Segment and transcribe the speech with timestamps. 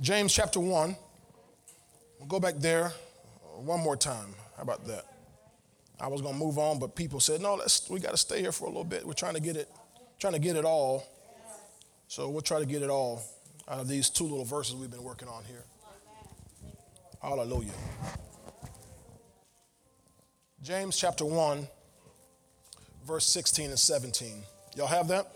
[0.00, 0.96] James chapter 1.
[2.18, 4.34] We'll go back there uh, one more time.
[4.56, 5.04] How about that?
[6.00, 8.40] I was going to move on, but people said, no, let's, we got to stay
[8.40, 9.06] here for a little bit.
[9.06, 9.68] We're trying to get it,
[10.18, 11.04] trying to get it all.
[12.08, 13.22] So we'll try to get it all
[13.68, 15.64] out of these two little verses we've been working on here.
[17.20, 17.72] Hallelujah.
[20.62, 21.68] James chapter 1,
[23.06, 24.42] verse 16 and 17.
[24.76, 25.30] Y'all have that?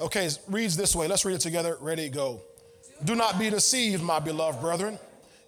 [0.00, 1.08] Okay, reads this way.
[1.08, 1.76] Let's read it together.
[1.80, 2.40] Ready, go.
[3.04, 4.98] Do not be deceived, my beloved brethren.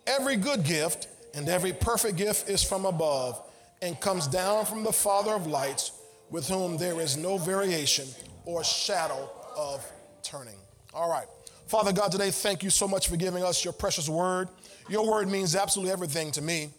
[0.06, 3.42] Every good gift and every perfect gift is from above
[3.82, 5.92] and comes down from the Father of lights,
[6.30, 8.06] with whom there is no variation
[8.44, 9.84] or shadow of
[10.22, 10.56] turning.
[10.94, 11.26] All right.
[11.66, 14.48] Father God, today, thank you so much for giving us your precious word.
[14.88, 16.70] Your word means absolutely everything to me.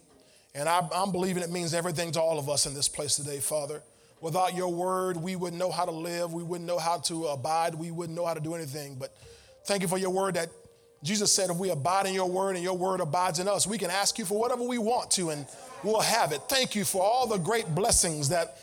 [0.54, 3.38] And I, am believing it means everything to all of us in this place today,
[3.38, 3.82] Father.
[4.20, 6.32] Without your word, we wouldn't know how to live.
[6.32, 7.74] We wouldn't know how to abide.
[7.74, 8.94] We wouldn't know how to do anything.
[8.94, 9.14] But
[9.66, 10.48] thank you for your word that
[11.04, 13.78] Jesus said, if we abide in your word and your word abides in us, we
[13.78, 15.46] can ask you for whatever we want to and
[15.82, 16.40] we'll have it.
[16.48, 18.56] Thank you for all the great blessings that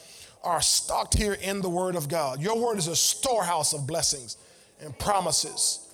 [0.43, 2.41] are stocked here in the word of God.
[2.41, 4.37] Your word is a storehouse of blessings
[4.81, 5.87] and promises,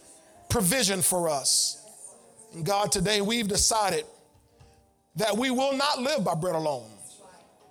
[0.50, 1.86] provision for us.
[2.54, 4.06] And God, today we've decided
[5.18, 6.90] that we will not live by bread alone,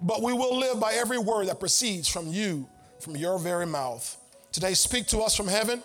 [0.03, 2.69] but we will live by every word that proceeds from you,
[3.01, 4.19] from your very mouth.
[4.53, 5.83] Today, speak to us from heaven.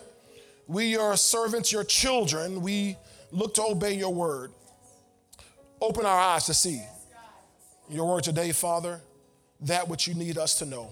[0.72, 2.96] We, your servants, your children, we
[3.30, 4.52] look to obey your word.
[5.82, 6.82] Open our eyes to see
[7.90, 9.00] your word today, Father,
[9.60, 10.90] that which you need us to know.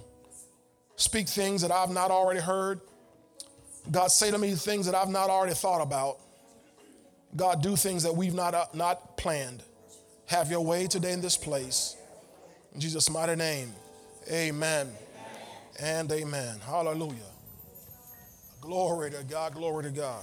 [0.96, 2.80] Speak things that I've not already heard.
[3.90, 6.18] God, say to me things that I've not already thought about.
[7.34, 9.62] God, do things that we've not, uh, not planned.
[10.26, 11.96] Have your way today in this place.
[12.74, 13.72] In Jesus' mighty name,
[14.30, 14.94] amen, amen.
[15.80, 16.58] and amen.
[16.66, 17.29] Hallelujah.
[18.60, 20.22] Glory to God, glory to God.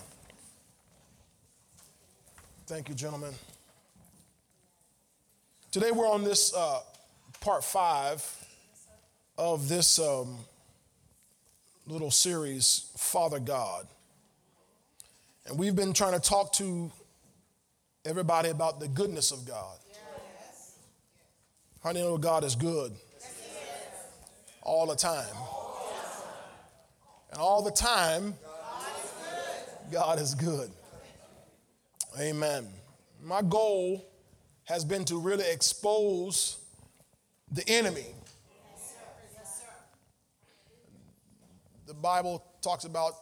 [2.68, 3.34] Thank you, gentlemen.
[5.72, 6.82] Today we're on this uh,
[7.42, 8.24] part five
[9.40, 10.38] of this um,
[11.88, 13.88] little series, Father God.
[15.48, 16.92] And we've been trying to talk to
[18.06, 19.78] everybody about the goodness of God.
[21.84, 22.94] How do you know God is good?
[24.62, 25.26] All the time.
[27.32, 28.34] And all the time,
[29.92, 30.72] God is good.
[32.20, 32.68] Amen.
[33.24, 34.06] My goal
[34.66, 36.58] has been to really expose
[37.52, 38.14] the enemy.
[41.86, 43.14] The Bible talks about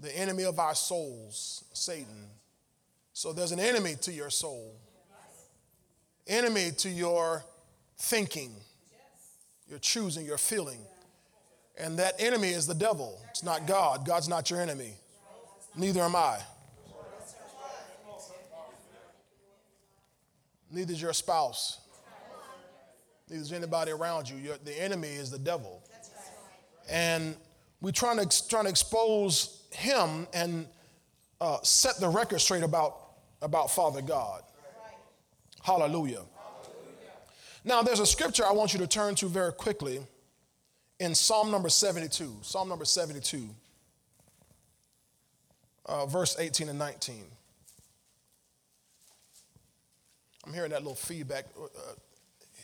[0.00, 2.28] the enemy of our souls, Satan.
[3.12, 4.74] So there's an enemy to your soul,
[6.26, 7.44] enemy to your
[7.96, 8.52] thinking,
[9.68, 10.80] your choosing, your feeling.
[11.76, 13.20] And that enemy is the devil.
[13.30, 14.06] It's not God.
[14.06, 14.94] God's not your enemy.
[15.76, 16.38] Neither am I.
[20.70, 21.78] Neither is your spouse.
[23.28, 24.54] Neither is anybody around you.
[24.64, 25.82] The enemy is the devil.
[26.88, 27.36] And
[27.80, 30.66] we're trying to, trying to expose him and
[31.40, 32.96] uh, set the record straight about,
[33.42, 34.42] about Father God.
[35.62, 36.22] Hallelujah.
[37.64, 40.00] Now, there's a scripture I want you to turn to very quickly
[41.04, 42.38] in Psalm number 72.
[42.42, 43.48] Psalm number 72,
[45.86, 47.24] uh, verse 18 and 19.
[50.46, 51.44] I'm hearing that little feedback.
[51.62, 51.68] Uh,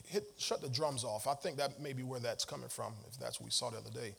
[0.06, 1.26] hit, shut the drums off.
[1.26, 3.78] I think that may be where that's coming from, if that's what we saw the
[3.78, 4.14] other day.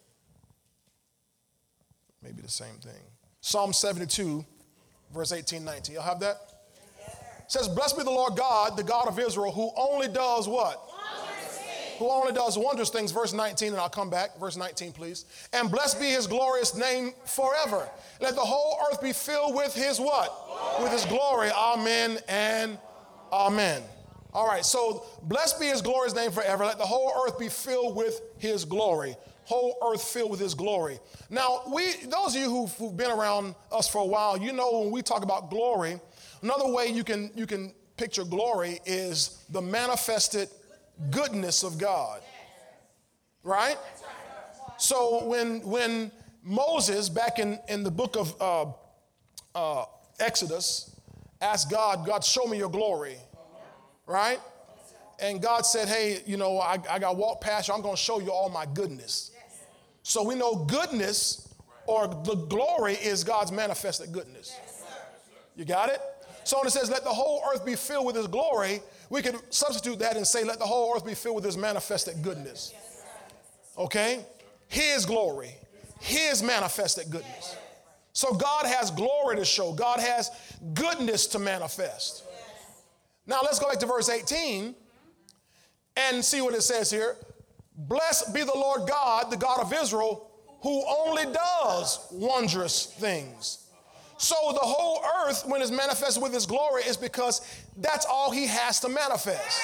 [2.24, 3.02] Maybe the same thing.
[3.42, 4.46] Psalm 72,
[5.14, 5.96] verse 18, 19.
[5.96, 6.38] Y'all have that?
[7.40, 10.80] It says, Blessed be the Lord God, the God of Israel, who only does what?
[12.02, 13.12] Who only does wondrous things.
[13.12, 14.40] Verse 19, and I'll come back.
[14.40, 15.26] Verse 19, please.
[15.54, 17.88] And blessed be his glorious name forever.
[18.20, 20.82] Let the whole earth be filled with his what?
[20.82, 21.52] With his glory.
[21.52, 22.80] Amen and
[23.32, 23.84] amen.
[24.34, 26.66] All right, so blessed be his glorious name forever.
[26.66, 29.16] Let the whole earth be filled with his glory.
[29.44, 31.00] Whole earth filled with his glory.
[31.30, 34.80] Now, we those of you who've, who've been around us for a while, you know
[34.80, 36.00] when we talk about glory,
[36.42, 40.50] another way you can you can picture glory is the manifested
[41.10, 42.22] goodness of God.
[43.44, 43.78] Right?
[44.78, 46.12] So when, when
[46.44, 48.66] Moses, back in, in the book of uh,
[49.56, 49.86] uh,
[50.20, 50.96] Exodus,
[51.40, 53.18] asked God, God, show me your glory.
[54.06, 54.40] Right?
[55.20, 57.74] And God said, hey, you know, I, I got to walk past you.
[57.74, 59.32] I'm going to show you all my goodness.
[60.04, 61.48] So we know goodness
[61.86, 64.56] or the glory is God's manifested goodness.
[65.56, 66.02] You got it?
[66.44, 69.36] So when it says, let the whole earth be filled with his glory, we could
[69.54, 72.74] substitute that and say, let the whole earth be filled with his manifested goodness.
[73.78, 74.26] Okay?
[74.70, 75.54] His glory,
[76.00, 77.58] his manifested goodness.
[78.14, 80.32] So God has glory to show, God has
[80.74, 82.24] goodness to manifest.
[83.28, 84.76] Now let's go back to verse 18
[85.98, 87.18] and see what it says here.
[87.76, 90.32] Blessed be the Lord God, the God of Israel,
[90.62, 93.68] who only does wondrous things.
[94.22, 97.42] So the whole earth, when it's manifested with his glory, is because
[97.78, 99.60] that's all he has to manifest.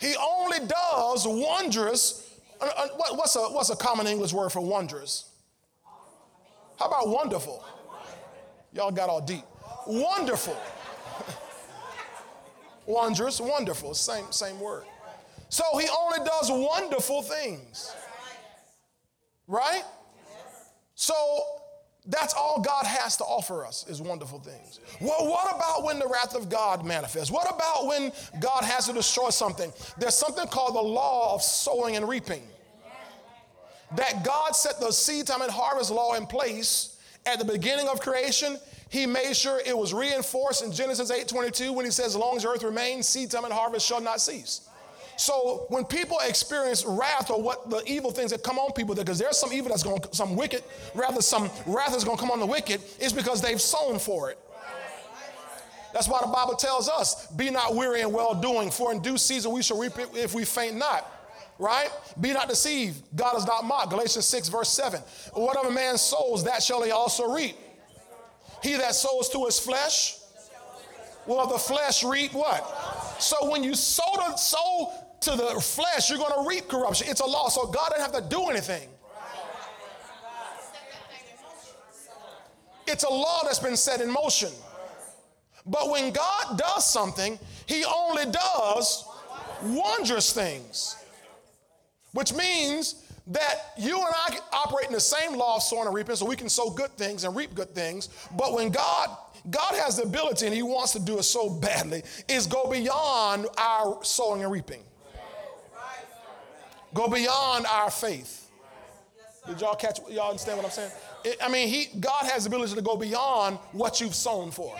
[0.00, 2.28] He only does wondrous.
[2.60, 5.30] Uh, uh, what's a, what's a common English word for wondrous?
[6.80, 7.64] How about wonderful?
[8.72, 9.44] Y'all got all deep.
[9.86, 10.56] Wonderful.
[12.86, 14.82] wondrous, wonderful, same, same word.
[15.50, 17.94] So he only does wonderful things.
[19.46, 19.84] Right?
[20.96, 21.14] So
[22.08, 24.80] that's all God has to offer us is wonderful things.
[25.00, 27.30] Well, what about when the wrath of God manifests?
[27.30, 29.72] What about when God has to destroy something?
[29.98, 32.42] There's something called the law of sowing and reaping.
[33.96, 36.96] That God set the seed time and harvest law in place
[37.26, 38.58] at the beginning of creation.
[38.90, 42.42] He made sure it was reinforced in Genesis 8:22 when he says, "As long as
[42.42, 44.62] the earth remains, seed time and harvest shall not cease."
[45.18, 49.18] So when people experience wrath or what the evil things that come on people, because
[49.18, 50.62] there's some evil that's going, some wicked,
[50.94, 54.30] rather some wrath that's going to come on the wicked, is because they've sown for
[54.30, 54.38] it.
[55.92, 59.18] That's why the Bible tells us, "Be not weary in well doing, for in due
[59.18, 61.04] season we shall reap it if we faint not."
[61.58, 61.90] Right?
[62.20, 63.02] Be not deceived.
[63.16, 63.90] God is not mocked.
[63.90, 65.02] Galatians 6, verse 7.
[65.32, 67.58] Whatever man sows, that shall he also reap.
[68.62, 70.18] He that sows to his flesh,
[71.26, 73.16] will the flesh reap what?
[73.18, 77.06] So when you sow to sow to the flesh, you're going to reap corruption.
[77.10, 77.48] It's a law.
[77.48, 78.88] So God doesn't have to do anything.
[82.86, 84.50] It's a law that's been set in motion.
[85.66, 89.04] But when God does something, He only does
[89.62, 90.96] wondrous things,
[92.12, 96.16] which means that you and I operate in the same law of sowing and reaping,
[96.16, 98.08] so we can sow good things and reap good things.
[98.34, 99.10] But when God
[99.50, 103.46] God has the ability, and He wants to do it so badly, is go beyond
[103.56, 104.82] our sowing and reaping.
[106.98, 108.50] Go beyond our faith.
[109.46, 110.00] Did y'all catch?
[110.10, 110.90] Y'all understand what I'm saying?
[111.22, 114.76] It, I mean, he, God has the ability to go beyond what you've sown for.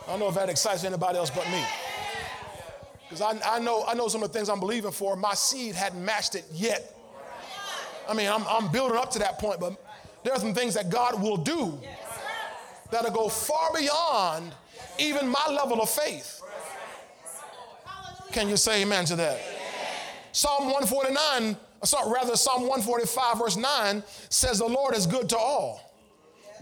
[0.00, 1.62] I don't know if that excites anybody else but me.
[3.02, 5.14] Because I, I, know, I know some of the things I'm believing for.
[5.14, 6.96] My seed hadn't matched it yet.
[8.08, 9.76] I mean, I'm, I'm building up to that point, but
[10.24, 11.78] there are some things that God will do
[12.90, 14.54] that'll go far beyond
[14.98, 16.41] even my level of faith.
[18.32, 19.38] Can you say amen to that?
[20.32, 21.56] Psalm 149,
[22.06, 25.94] rather, Psalm 145, verse 9 says, The Lord is good to all.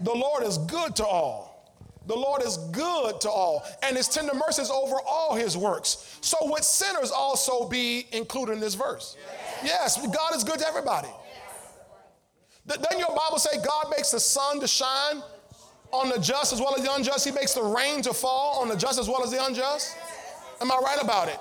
[0.01, 1.51] The Lord is good to all.
[2.07, 6.17] The Lord is good to all, and his tender mercies over all his works.
[6.21, 9.15] So would sinners also be included in this verse?
[9.63, 11.09] Yes, God is good to everybody.
[12.65, 15.21] Doesn't your Bible say God makes the sun to shine
[15.91, 17.25] on the just as well as the unjust?
[17.25, 19.95] He makes the rain to fall on the just as well as the unjust?
[20.61, 21.39] Am I right about it?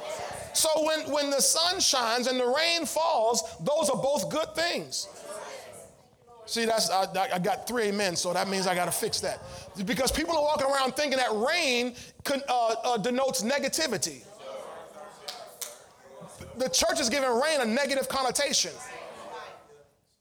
[0.54, 5.08] So when, when the sun shines and the rain falls, those are both good things.
[6.46, 9.40] See, that's I, I got three amen, so that means I got to fix that.
[9.84, 11.94] Because people are walking around thinking that rain
[12.48, 14.24] uh, uh, denotes negativity.
[16.58, 18.72] The church is giving rain a negative connotation.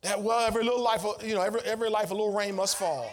[0.04, 3.10] That well, every little life, you know, every every life a little rain must fall.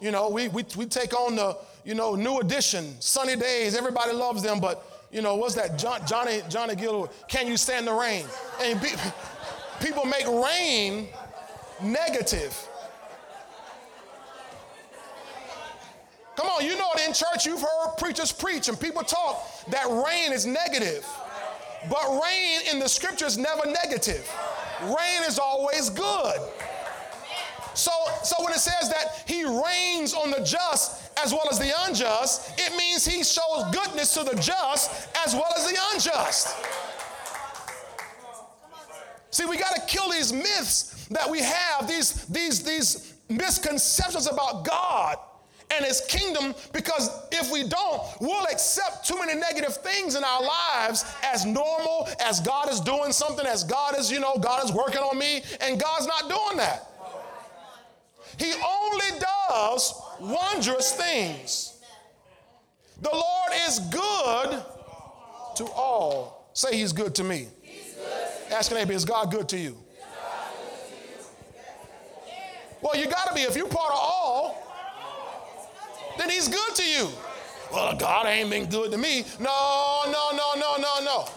[0.00, 1.56] You know, we, we, we take on the,
[1.88, 5.78] you know, new edition, sunny days, everybody loves them, but, you know, what's that?
[5.78, 8.26] John, Johnny, Johnny Gill, can you stand the rain?
[8.62, 8.88] And be,
[9.82, 11.08] people make rain
[11.82, 12.54] negative.
[16.36, 19.86] Come on, you know it in church, you've heard preachers preach and people talk that
[19.88, 21.08] rain is negative.
[21.88, 24.30] But rain in the scriptures never negative.
[24.82, 26.38] Rain is always good.
[27.78, 27.92] So,
[28.24, 32.58] so when it says that he reigns on the just as well as the unjust,
[32.58, 36.56] it means he shows goodness to the just as well as the unjust.
[39.30, 44.64] See, we got to kill these myths that we have, these, these, these misconceptions about
[44.64, 45.16] God
[45.70, 50.42] and his kingdom because if we don't, we'll accept too many negative things in our
[50.42, 54.72] lives as normal, as God is doing something, as God is, you know, God is
[54.72, 56.88] working on me, and God's not doing that.
[58.38, 61.78] He only does wondrous things.
[63.00, 64.62] The Lord is good
[65.56, 66.50] to all.
[66.52, 67.48] Say, He's good to me.
[68.50, 69.76] Ask your is God good to you?
[72.80, 73.42] Well, you got to be.
[73.42, 74.62] If you're part of all,
[76.16, 77.08] then He's good to you.
[77.72, 79.24] Well, God ain't been good to me.
[79.38, 81.28] No, no, no, no, no, no.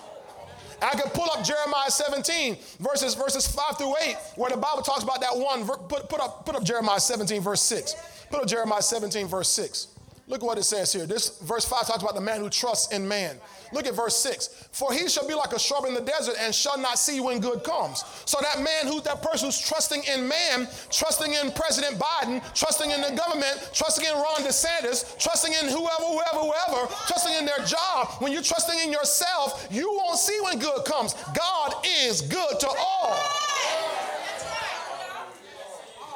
[0.82, 5.04] I could pull up Jeremiah 17, verses, verses 5 through 8, where the Bible talks
[5.04, 5.66] about that one.
[5.66, 7.96] Put, put, up, put up Jeremiah 17, verse 6.
[8.32, 9.88] Put up Jeremiah 17, verse 6.
[10.32, 11.06] Look what it says here.
[11.06, 13.36] This verse 5 talks about the man who trusts in man.
[13.74, 14.70] Look at verse 6.
[14.72, 17.42] For he shall be like a shrub in the desert and shall not see when
[17.42, 18.06] good comes.
[18.24, 22.92] So that man who that person who's trusting in man, trusting in President Biden, trusting
[22.92, 27.66] in the government, trusting in Ron DeSantis, trusting in whoever, whoever, whoever, trusting in their
[27.66, 31.14] job, when you're trusting in yourself, you won't see when good comes.
[31.36, 31.74] God
[32.06, 33.20] is good to all.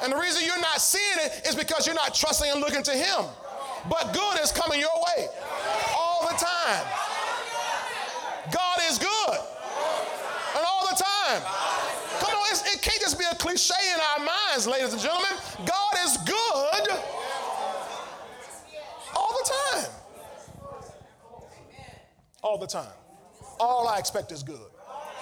[0.02, 2.92] And the reason you're not seeing it is because you're not trusting and looking to
[2.92, 3.26] Him.
[3.90, 5.28] But good is coming your way
[5.98, 6.86] all the time.
[8.52, 9.40] God is good.
[10.56, 11.42] And all the time.
[12.20, 15.32] Come on, it can't just be a cliche in our minds, ladies and gentlemen.
[15.66, 17.00] God is good
[19.16, 19.92] all the time.
[22.44, 22.94] All the time.
[23.60, 24.70] All I expect is good.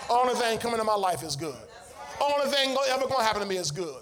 [0.09, 1.55] Only thing coming to my life is good.
[2.21, 4.01] Only thing ever going to happen to me is good.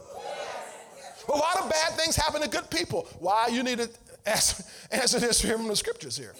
[1.27, 3.07] But why do bad things happen to good people?
[3.19, 3.89] Why you need to
[4.25, 6.33] ask, answer this here from the scriptures here.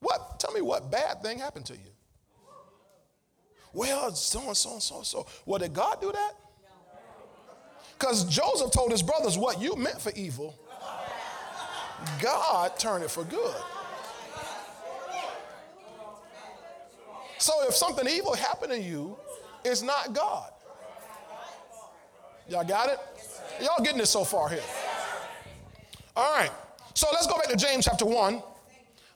[0.00, 0.40] What?
[0.40, 1.90] Tell me what bad thing happened to you?
[3.72, 5.26] Well, so and so and so and so.
[5.46, 6.32] Well, did God do that?
[7.98, 10.58] Because Joseph told his brothers, What you meant for evil,
[12.20, 13.56] God turned it for good.
[17.38, 19.16] So if something evil happened to you,
[19.64, 20.50] it's not God.
[22.48, 22.98] Y'all got it?
[23.62, 24.62] Y'all getting this so far here?
[26.16, 26.50] All right.
[26.94, 28.42] So let's go back to James chapter 1.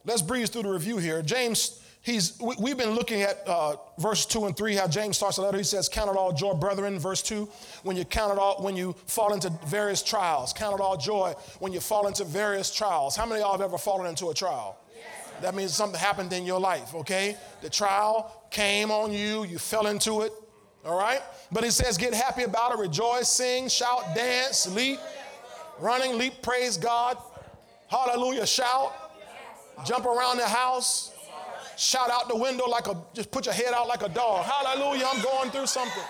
[0.04, 1.22] Let's breeze through the review here.
[1.22, 5.42] James, he's we've been looking at uh, verse 2 and 3, how James starts the
[5.42, 5.56] letter.
[5.56, 7.48] He says, Count it all joy, brethren, verse 2.
[7.82, 11.34] When you count it all, when you fall into various trials, count it all joy
[11.58, 13.16] when you fall into various trials.
[13.16, 14.78] How many of y'all have ever fallen into a trial?
[14.94, 15.32] Yes.
[15.40, 17.36] That means something happened in your life, okay?
[17.62, 20.32] The trial came on you, you fell into it,
[20.84, 21.20] all right?
[21.50, 25.00] But he says, get happy about it, rejoice, sing, shout, dance, leap,
[25.80, 27.16] running, leap, praise God.
[27.88, 28.92] Hallelujah, shout.
[29.84, 31.12] Jump around the house.
[31.76, 34.44] Shout out the window like a, just put your head out like a dog.
[34.44, 36.02] Hallelujah, I'm going through something.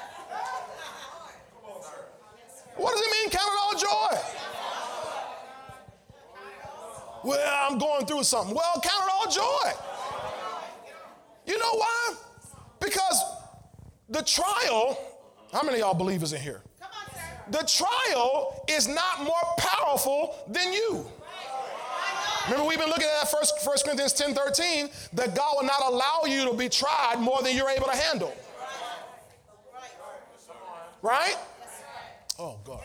[2.77, 4.19] What does it mean, count it all joy?
[7.25, 8.55] Well, I'm going through something.
[8.55, 9.71] Well, count it all joy.
[11.47, 12.15] You know why?
[12.81, 13.23] Because
[14.09, 14.99] the trial,
[15.53, 16.63] how many y'all believers in here?
[17.51, 21.07] The trial is not more powerful than you.
[22.47, 25.83] Remember, we've been looking at that first, 1 Corinthians 10 13, that God will not
[25.87, 28.35] allow you to be tried more than you're able to handle.
[31.01, 31.37] Right?
[32.39, 32.81] Oh, God.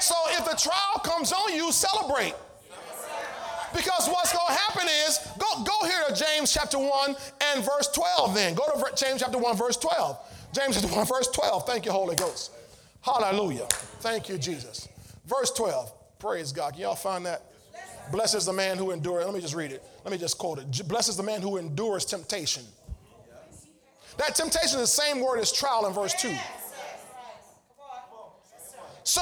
[0.00, 2.34] So if the trial comes on you, celebrate.
[3.74, 7.16] Because what's going to happen is, go, go here to James chapter 1
[7.52, 8.54] and verse 12 then.
[8.54, 10.18] Go to James chapter 1, verse 12.
[10.52, 11.66] James chapter 1, verse 12.
[11.66, 12.52] Thank you, Holy Ghost.
[13.06, 13.66] Hallelujah.
[14.00, 14.88] Thank you, Jesus.
[15.26, 16.18] Verse 12.
[16.18, 16.72] Praise God.
[16.72, 17.44] Can y'all find that?
[18.10, 19.24] Blessed is the man who endures.
[19.24, 19.84] Let me just read it.
[20.04, 20.88] Let me just quote it.
[20.88, 22.64] Blessed is the man who endures temptation.
[24.18, 26.34] That temptation is the same word as trial in verse 2.
[29.04, 29.20] So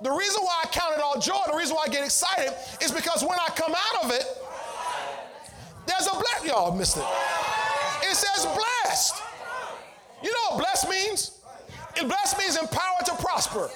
[0.00, 2.90] the reason why I count it all joy, the reason why I get excited is
[2.90, 4.24] because when I come out of it,
[5.86, 6.44] there's a bless.
[6.46, 7.04] Y'all missed it.
[8.04, 9.22] It says blessed.
[10.22, 11.37] You know what blessed means?
[11.96, 13.70] It blessed means empowered to prosper.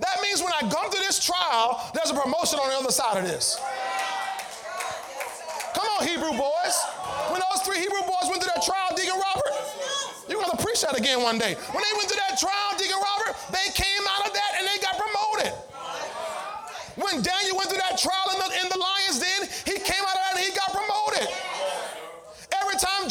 [0.00, 3.16] That means when I come through this trial, there's a promotion on the other side
[3.18, 3.58] of this.
[5.74, 6.76] Come on, Hebrew boys.
[7.30, 9.54] When those three Hebrew boys went through that trial, Deacon Robert,
[10.28, 11.54] you're going to preach that again one day.
[11.74, 14.78] When they went through that trial, Deacon Robert, they came out of that and they
[14.82, 15.52] got promoted.
[16.94, 20.14] When Daniel went through that trial in the, in the lion's den, he came out
[20.14, 21.26] of that and he got promoted.
[22.54, 23.10] Every time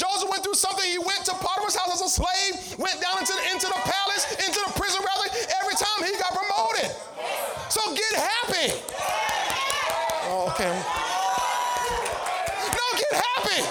[0.53, 3.81] Something, he went to Potiphar's house as a slave, went down into the, into the
[3.89, 5.25] palace, into the prison rather.
[5.57, 6.93] Every time he got promoted.
[7.73, 8.69] So get happy.
[10.29, 10.69] Oh, okay.
[12.69, 13.65] No, get happy.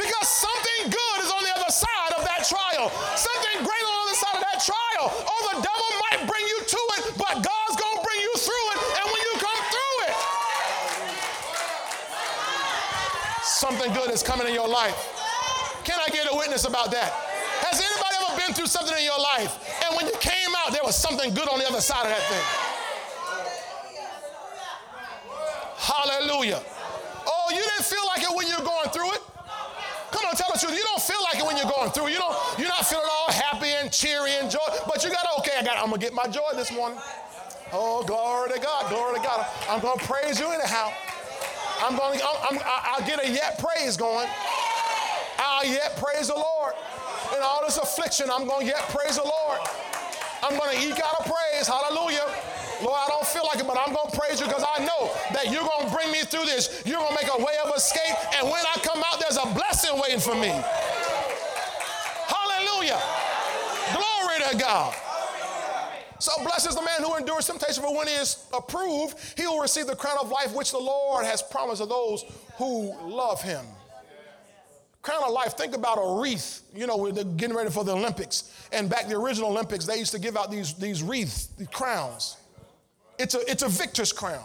[0.00, 2.88] Because something good is on the other side of that trial.
[3.12, 5.12] Something great on the other side of that trial.
[5.12, 8.80] Oh, the devil might bring you to it, but God's to bring you through it.
[8.98, 10.16] And when you come through it,
[13.44, 15.21] something good is coming in your life.
[15.84, 17.10] Can I get a witness about that?
[17.66, 20.84] Has anybody ever been through something in your life and when you came out, there
[20.84, 22.46] was something good on the other side of that thing?
[25.78, 26.62] Hallelujah.
[27.26, 29.22] Oh, you didn't feel like it when you're going through it?
[30.12, 30.76] Come on, tell the truth.
[30.76, 32.06] You don't feel like it when you're going through.
[32.08, 32.12] It.
[32.12, 35.58] You don't, you're not feeling all happy and cheery and joy, but you got okay,
[35.58, 36.98] I got I'm gonna get my joy this morning.
[37.72, 39.46] Oh, glory to God, glory to God.
[39.68, 40.92] I'm gonna praise you anyhow.
[41.80, 44.28] I'm gonna, I'm, I'm, I'll get a yet praise going.
[45.64, 46.74] Yet praise the Lord.
[47.36, 49.60] In all this affliction, I'm going to yet praise the Lord.
[50.42, 51.66] I'm going to eke out a praise.
[51.66, 52.26] Hallelujah.
[52.82, 55.10] Lord, I don't feel like it, but I'm going to praise you because I know
[55.32, 56.82] that you're going to bring me through this.
[56.84, 58.16] You're going to make a way of escape.
[58.34, 60.50] And when I come out, there's a blessing waiting for me.
[62.26, 63.00] Hallelujah.
[63.94, 64.94] Glory to God.
[66.18, 69.60] So blessed is the man who endures temptation, for when he is approved, he will
[69.60, 72.24] receive the crown of life which the Lord has promised to those
[72.58, 73.64] who love him.
[75.02, 76.62] Crown of life, think about a wreath.
[76.72, 78.68] You know, we're getting ready for the Olympics.
[78.72, 82.36] And back the original Olympics, they used to give out these, these wreaths, these crowns.
[83.18, 84.44] It's a, it's a victor's crown.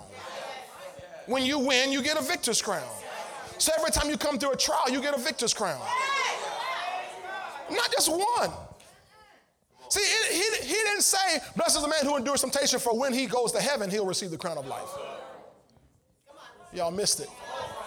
[1.27, 2.87] When you win, you get a victor's crown.
[3.59, 5.81] So every time you come through a trial, you get a victor's crown.
[7.69, 8.51] Not just one.
[9.89, 13.13] See, it, he, he didn't say, Blessed is the man who endures temptation, for when
[13.13, 14.89] he goes to heaven, he'll receive the crown of life.
[16.73, 17.29] Y'all missed it.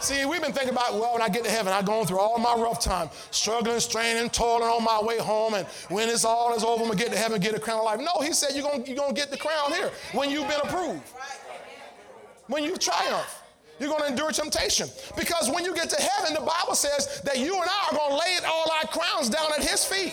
[0.01, 2.39] See, we've been thinking about, well, when I get to heaven, I've gone through all
[2.39, 6.65] my rough time, struggling, straining, toiling on my way home, and when it's all is
[6.65, 8.01] over, I'm gonna get to heaven and get a crown of life.
[8.01, 11.03] No, he said you're gonna, you're gonna get the crown here when you've been approved,
[12.47, 13.37] when you triumph.
[13.79, 14.89] You're going to endure temptation.
[15.17, 18.11] Because when you get to heaven, the Bible says that you and I are going
[18.11, 20.13] to lay all our crowns down at his feet.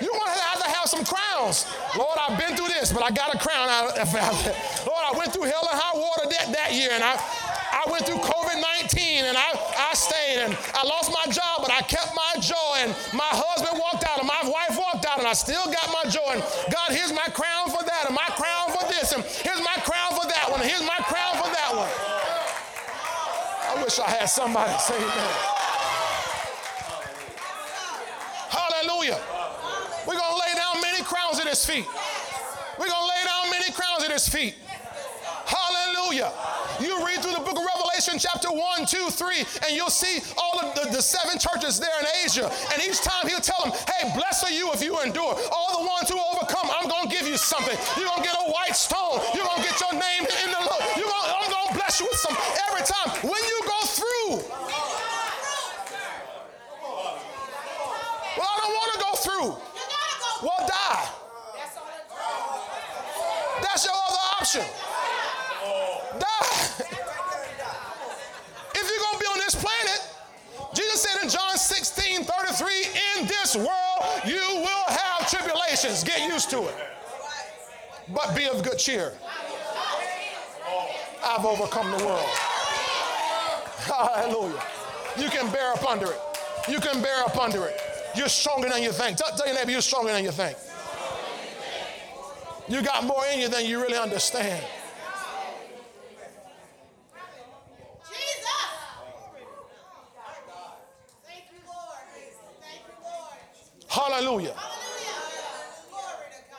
[0.00, 1.64] You're going to have to have some crowns.
[1.96, 3.68] Lord, I've been through this, but I got a crown.
[4.86, 7.14] Lord, I went through hell and high water that, that year, and I,
[7.76, 11.70] I went through COVID 19 and I, I stayed and I lost my job, but
[11.70, 12.88] I kept my joy.
[12.88, 16.08] And my husband walked out and my wife walked out, and I still got my
[16.08, 16.40] joy.
[16.40, 16.42] And
[16.72, 20.16] God, here's my crown for that, and my crown for this, and here's my crown
[20.16, 21.92] for that one, and here's my crown for that one.
[23.66, 25.34] I wish I had somebody say amen.
[28.48, 29.20] Hallelujah.
[30.06, 31.84] We're going to lay down many crowns at his feet.
[32.78, 34.54] We're going to lay down many crowns at his feet.
[35.44, 36.32] Hallelujah.
[36.80, 37.64] You read through the book of
[38.06, 41.98] Revelation, chapter 1, 2, 3, and you'll see all of the, the seven churches there
[42.00, 42.50] in Asia.
[42.72, 45.36] And each time he'll tell them, hey, blessed are you if you endure.
[45.50, 47.76] All the ones who overcome, I'm going to give you something.
[47.96, 49.20] You're going to get a white stone.
[49.34, 50.80] You're going to get your name in the look.
[50.96, 52.36] You're gonna, I'm going to bless you with some
[52.70, 53.10] every time.
[53.26, 54.30] When you go through,
[58.38, 59.48] well, I don't want to go through.
[60.46, 61.10] Well, die.
[63.62, 64.64] That's your other option.
[66.20, 66.46] Die.
[68.76, 70.00] if you're going to be on this planet,
[70.74, 71.56] Jesus said in John
[72.56, 76.04] 16 33, in this world you will have tribulations.
[76.04, 76.74] Get used to it.
[78.14, 79.12] But be of good cheer.
[81.24, 82.28] I've overcome the world.
[83.84, 84.62] Hallelujah.
[85.18, 86.20] You can bear up under it.
[86.68, 87.80] You can bear up under it.
[88.16, 89.18] You're stronger than you think.
[89.18, 90.56] Tell, tell your neighbor you're stronger than you think.
[92.68, 94.64] You got more in you than you really understand.
[103.96, 104.54] Hallelujah.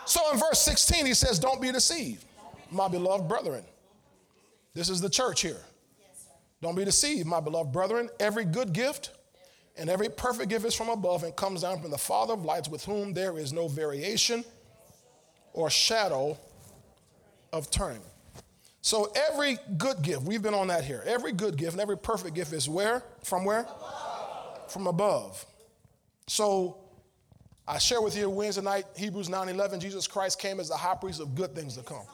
[0.05, 2.25] So in verse 16, he says, Don't be deceived,
[2.71, 3.63] my beloved brethren.
[4.73, 5.61] This is the church here.
[6.63, 8.09] Don't be deceived, my beloved brethren.
[8.19, 9.11] Every good gift
[9.75, 12.69] and every perfect gift is from above and comes down from the Father of lights,
[12.69, 14.43] with whom there is no variation
[15.53, 16.39] or shadow
[17.53, 18.01] of turning.
[18.81, 21.03] So every good gift, we've been on that here.
[21.05, 23.03] Every good gift and every perfect gift is where?
[23.23, 23.61] From where?
[23.61, 24.71] Above.
[24.71, 25.45] From above.
[26.25, 26.77] So
[27.67, 31.19] I share with you Wednesday night, Hebrews 9:11, Jesus Christ came as the high priest
[31.19, 32.05] of good things to come.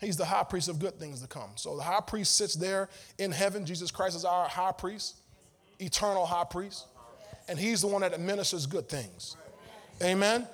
[0.00, 1.50] He's the high priest of good things to come.
[1.54, 3.64] So the high priest sits there in heaven.
[3.64, 5.16] Jesus Christ is our high priest,
[5.80, 6.86] eternal high priest,
[7.48, 9.36] and he's the one that administers good things.
[10.02, 10.46] Amen.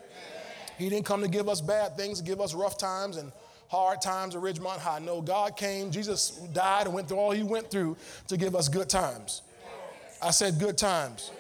[0.78, 3.32] He didn't come to give us bad things, give us rough times and
[3.68, 5.00] hard times at Ridgemont High.
[5.00, 7.96] No, God came, Jesus died and went through all he went through
[8.28, 9.42] to give us good times.
[10.22, 11.32] I said good times.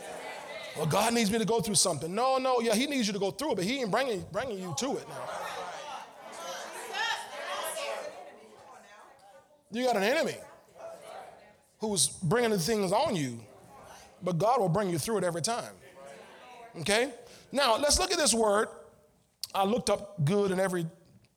[0.76, 2.14] Well, God needs me to go through something.
[2.14, 4.58] No, no, yeah, he needs you to go through it, but he ain't bringing, bringing
[4.58, 5.28] you to it now.
[9.72, 10.36] You got an enemy
[11.78, 13.40] who's bringing the things on you,
[14.22, 15.72] but God will bring you through it every time.
[16.80, 17.12] Okay?
[17.52, 18.68] Now, let's look at this word.
[19.54, 20.86] I looked up good in every,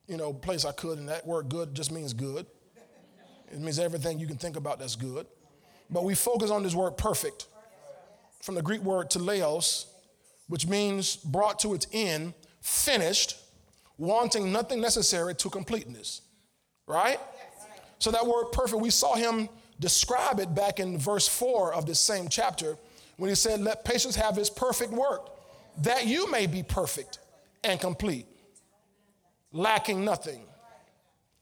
[0.08, 2.46] you know, place I could, and that word good just means good.
[3.52, 5.28] It means everything you can think about that's good.
[5.90, 7.48] But we focus on this word perfect
[8.44, 9.86] from the Greek word teleos,
[10.48, 13.38] which means brought to its end, finished,
[13.98, 16.22] wanting nothing necessary to completeness.
[16.86, 17.22] Right?
[18.00, 19.48] So that word perfect, we saw him
[19.80, 22.76] describe it back in verse 4 of this same chapter
[23.16, 25.30] when he said, Let patience have his perfect work,
[25.78, 27.20] that you may be perfect
[27.64, 28.26] and complete,
[29.54, 30.42] lacking nothing.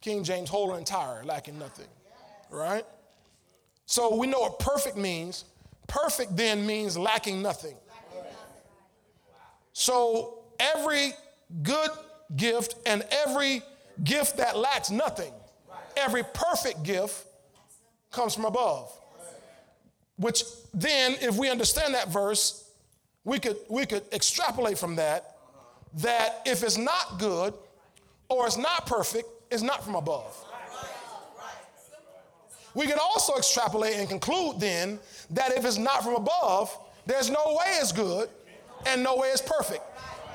[0.01, 1.87] King James, whole and entire, lacking nothing.
[2.51, 2.85] Right?
[3.87, 5.45] So we know what perfect means
[5.87, 7.75] Perfect then means lacking nothing.
[9.73, 11.13] So every
[11.63, 11.89] good
[12.35, 13.61] gift and every
[14.03, 15.33] gift that lacks nothing,
[15.97, 17.25] every perfect gift
[18.11, 18.91] comes from above.
[20.17, 22.69] Which then, if we understand that verse,
[23.23, 25.35] we could, we could extrapolate from that
[25.95, 27.53] that if it's not good
[28.29, 30.45] or it's not perfect, it's not from above.
[32.73, 34.99] We can also extrapolate and conclude then
[35.31, 38.29] that if it's not from above, there's no way it's good
[38.87, 39.83] and no way it's perfect,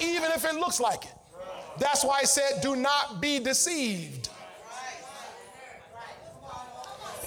[0.01, 1.13] even if it looks like it.
[1.79, 4.31] That's why I said, do not be deceived.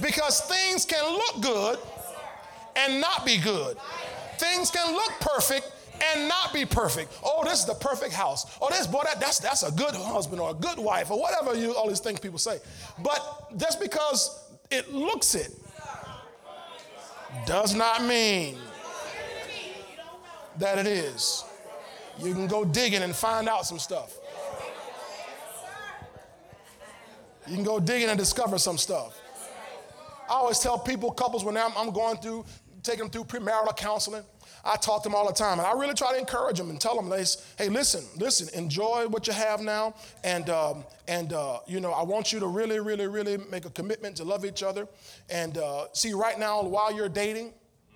[0.01, 1.79] Because things can look good
[2.75, 3.77] and not be good.
[4.37, 5.71] Things can look perfect
[6.13, 7.11] and not be perfect.
[7.23, 8.57] Oh, this is the perfect house.
[8.61, 11.53] Oh, this boy, that, that's that's a good husband or a good wife or whatever
[11.55, 12.59] you all these things people say.
[12.99, 15.51] But just because it looks it
[17.45, 18.57] does not mean
[20.57, 21.43] that it is.
[22.19, 24.17] You can go digging and find out some stuff.
[27.47, 29.19] You can go digging and discover some stuff.
[30.29, 32.45] I always tell people, couples, when I'm, I'm going through,
[32.83, 34.23] taking them through premarital counseling,
[34.63, 36.79] I talk to them all the time, and I really try to encourage them and
[36.79, 37.09] tell them,
[37.57, 42.03] "Hey, listen, listen, enjoy what you have now, and um, and uh, you know, I
[42.03, 44.87] want you to really, really, really make a commitment to love each other.
[45.29, 47.53] And uh, see, right now, while you're dating,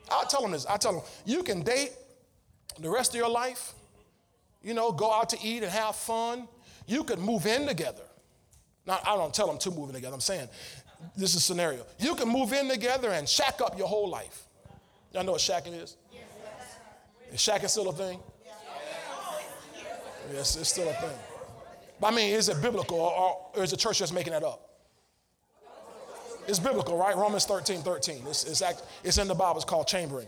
[0.10, 0.66] I'll tell them this.
[0.66, 1.92] I tell them you can date
[2.80, 3.74] the rest of your life.
[4.62, 6.48] You know, go out to eat and have fun.
[6.88, 8.04] You could move in together.
[8.86, 10.14] Now, I don't tell them to move in together.
[10.14, 10.50] I'm saying
[11.16, 11.86] this is a scenario.
[12.00, 14.44] You can move in together and shack up your whole life.
[15.12, 15.98] Y'all know what shacking is?
[17.34, 18.20] Is shacking still a thing?
[20.32, 21.18] Yes, it's still a thing.
[22.00, 24.70] But I mean, is it biblical or, or is the church just making that up?
[26.48, 27.16] It's biblical, right?
[27.16, 28.24] Romans 13, 13.
[28.28, 29.56] It's, it's, act, it's in the Bible.
[29.56, 30.28] It's called chambering.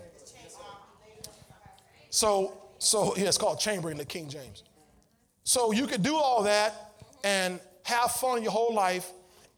[2.10, 4.64] So, so yeah, it's called chambering, the King James.
[5.44, 9.12] So you could do all that and have fun your whole life,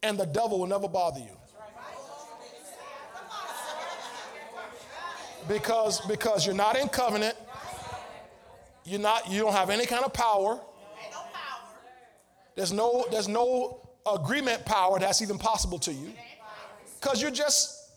[0.04, 1.38] and the devil will never bother you.
[5.48, 7.36] Because because you're not in covenant.
[8.86, 9.30] You're not.
[9.30, 10.60] You don't have any kind of power.
[12.56, 16.14] There's no there's no agreement power that's even possible to you
[17.00, 17.92] because you're just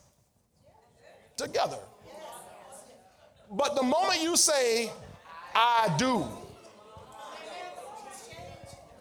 [1.36, 1.78] together.
[3.50, 4.90] But the moment you say,
[5.54, 6.24] I do,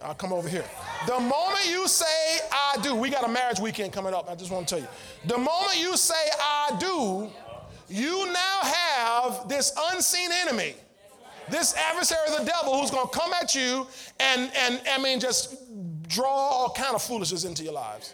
[0.02, 0.66] I'll come over here.
[1.06, 2.06] The moment you say,
[2.52, 4.30] I do, we got a marriage weekend coming up.
[4.30, 4.90] I just want to tell you.
[5.26, 7.30] The moment you say, I do,
[7.90, 10.76] you now have this unseen enemy,
[11.50, 13.88] this adversary of the devil who's going to come at you
[14.20, 15.56] and, and I mean, just
[16.08, 18.14] draw all kind of foolishness into your lives.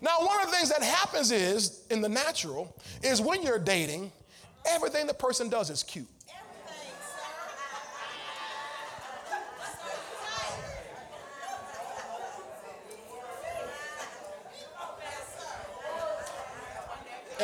[0.00, 4.12] Now, one of the things that happens is, in the natural, is when you're dating,
[4.66, 6.08] everything the person does is cute.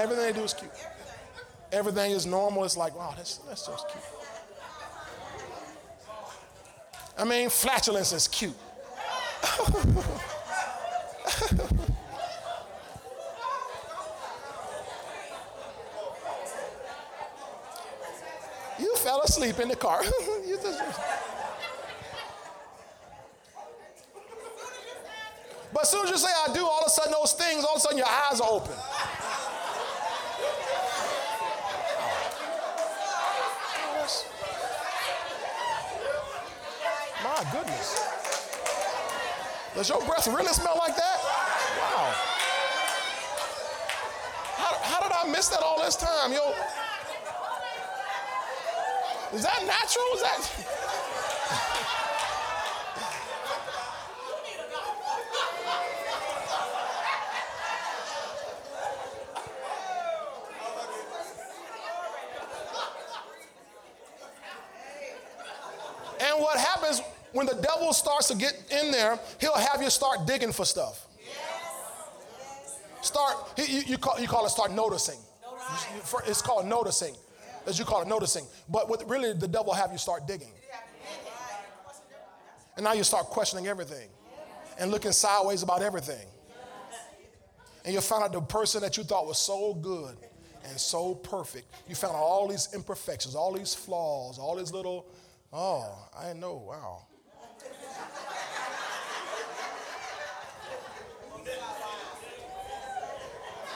[0.01, 0.71] Everything they do is cute.
[1.73, 2.65] Everything is normal.
[2.65, 4.03] It's like, wow, that's, that's just cute.
[7.19, 8.57] I mean, flatulence is cute.
[18.79, 20.03] you fell asleep in the car.
[25.75, 27.75] but as soon as you say I do, all of a sudden those things, all
[27.75, 28.77] of a sudden your eyes are open.
[37.23, 37.45] My
[39.74, 41.18] Does your breath really smell like that?
[41.78, 42.12] Wow.
[44.56, 46.33] How, how did I miss that all this time?
[46.33, 46.54] Yo,
[49.33, 50.04] is that natural?
[50.14, 50.66] Is that?
[66.22, 67.00] And what happens
[67.33, 71.07] when the devil starts to get in there, he'll have you start digging for stuff.
[73.03, 75.19] Start, you, you, call, you call it start noticing.
[76.27, 77.14] It's called noticing,
[77.66, 78.45] as you call it noticing.
[78.69, 80.53] But what really the devil have you start digging.
[82.77, 84.09] And now you start questioning everything
[84.79, 86.27] and looking sideways about everything.
[87.85, 90.16] And you find out the person that you thought was so good
[90.69, 95.07] and so perfect, you found out all these imperfections, all these flaws, all these little
[95.53, 96.64] Oh, I know.
[96.69, 97.07] Wow.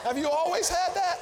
[0.05, 1.17] Have you always had that?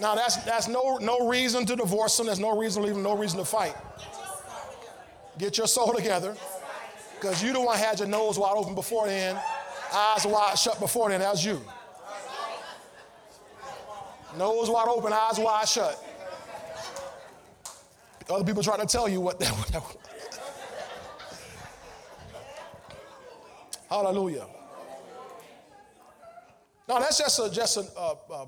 [0.00, 2.26] Now that's that's no no reason to divorce them.
[2.26, 3.02] There's no reason to leave them.
[3.02, 3.74] No reason to fight.
[5.38, 6.36] Get your soul together,
[7.18, 9.36] because you the one had your nose wide open before then,
[9.92, 11.18] eyes wide shut before then.
[11.18, 11.60] That was you.
[14.38, 16.02] Nose wide open, eyes wide shut.
[18.28, 19.50] Other people trying to tell you what that.
[19.72, 19.96] was.
[23.90, 24.46] Hallelujah.
[26.88, 28.46] Now that's just a just a, a, a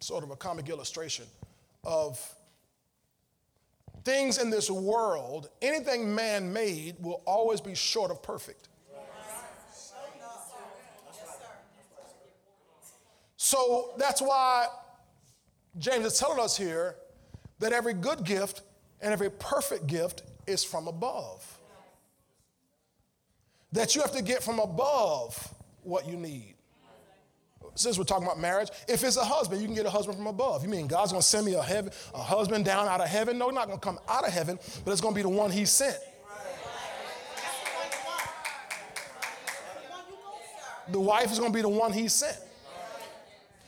[0.00, 1.26] sort of a comic illustration
[1.84, 2.18] of
[4.02, 5.50] things in this world.
[5.60, 8.68] Anything man made will always be short of perfect.
[13.36, 14.68] So that's why
[15.76, 16.96] James is telling us here
[17.58, 18.62] that every good gift
[19.02, 21.58] and every perfect gift is from above.
[23.72, 26.54] That you have to get from above what you need.
[27.74, 30.26] Since we're talking about marriage, if it's a husband, you can get a husband from
[30.26, 30.62] above.
[30.62, 33.38] You mean God's gonna send me a, heaven, a husband down out of heaven?
[33.38, 35.96] No, not gonna come out of heaven, but it's gonna be the one he sent.
[40.90, 42.36] The wife is gonna be the one he sent.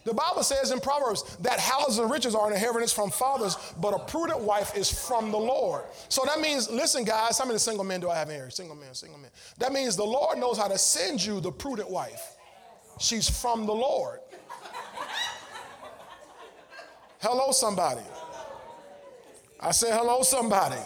[0.05, 3.95] The Bible says in Proverbs that houses and riches are an inheritance from fathers, but
[3.95, 5.85] a prudent wife is from the Lord.
[6.11, 8.51] So that means, listen, guys, how many single men do I have here?
[8.51, 9.31] Single men, single men.
[9.59, 12.37] That means the Lord knows how to send you the prudent wife.
[13.01, 14.21] She's from the Lord.
[17.21, 18.03] Hello, somebody.
[19.59, 20.81] I said, hello, somebody.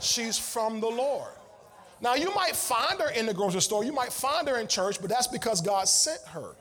[0.00, 1.30] She's from the Lord.
[2.00, 5.00] Now, you might find her in the grocery store, you might find her in church,
[5.00, 6.56] but that's because God sent her.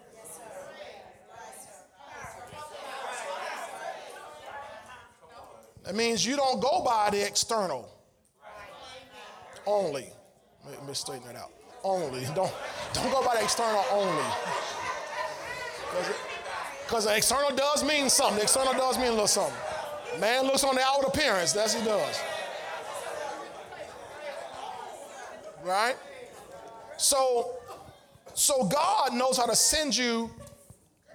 [5.89, 7.89] That means you don't go by the external
[9.65, 10.05] only.
[10.63, 11.49] Let me straighten that out.
[11.83, 12.25] Only.
[12.35, 12.53] Don't,
[12.93, 14.23] don't go by the external only.
[16.85, 18.35] Because the external does mean something.
[18.35, 19.57] The external does mean a little something.
[20.19, 21.53] Man looks on the outward appearance.
[21.53, 22.21] That's he does.
[25.63, 25.95] Right?
[26.97, 27.55] So,
[28.35, 30.29] so God knows how to send you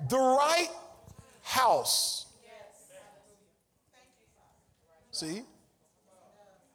[0.08, 0.70] the right
[1.42, 2.24] house
[5.14, 5.42] See?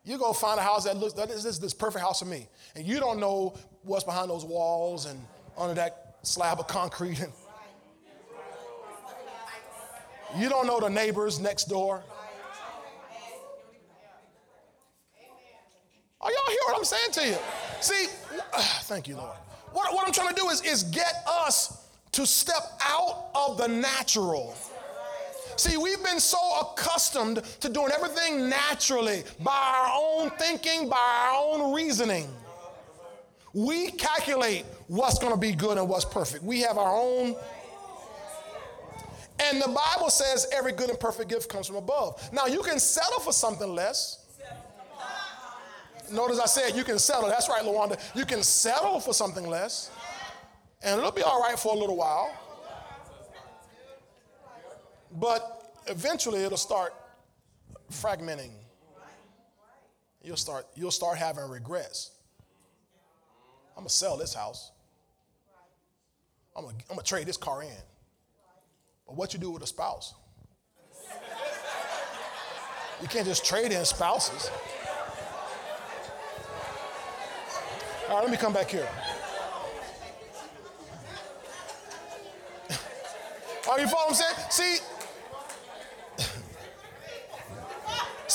[0.05, 2.47] You go find a house that looks, that is this, this perfect house for me.
[2.73, 5.19] And you don't know what's behind those walls and
[5.57, 7.19] under that slab of concrete.
[7.19, 7.33] And
[10.37, 12.01] you don't know the neighbors next door.
[16.21, 17.37] Are y'all hear what I'm saying to you?
[17.81, 18.07] See,
[18.53, 19.35] uh, thank you, Lord.
[19.73, 23.67] What, what I'm trying to do is, is get us to step out of the
[23.67, 24.55] natural
[25.59, 31.33] See, we've been so accustomed to doing everything naturally by our own thinking, by our
[31.33, 32.29] own reasoning.
[33.53, 36.45] We calculate what's going to be good and what's perfect.
[36.45, 37.35] We have our own.
[39.41, 42.29] And the Bible says every good and perfect gift comes from above.
[42.31, 44.25] Now, you can settle for something less.
[46.09, 47.27] Notice I said you can settle.
[47.27, 47.99] That's right, Lawanda.
[48.15, 49.91] You can settle for something less,
[50.81, 52.31] and it'll be all right for a little while.
[55.11, 56.93] But eventually it'll start
[57.91, 58.51] fragmenting.
[60.23, 62.11] You'll start, you'll start having regrets.
[63.75, 64.71] I'm gonna sell this house.
[66.55, 67.69] I'm gonna, I'm gonna trade this car in.
[69.07, 70.13] But what you do with a spouse?
[73.01, 74.51] You can't just trade in spouses.
[78.09, 78.89] All right, let me come back here.
[83.69, 84.35] Are you following what I'm saying?
[84.49, 84.79] See,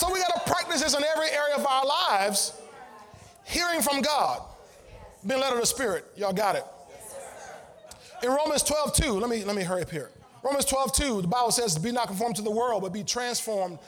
[0.04, 2.52] So we got to practice this in every area of our lives,
[3.46, 4.42] hearing from God,
[5.26, 6.04] being led of the Spirit.
[6.14, 6.64] Y'all got it.
[8.22, 10.10] In Romans 12, 2, let me, let me hurry up here.
[10.42, 13.78] Romans 12, 2, the Bible says, Be not conformed to the world, but be transformed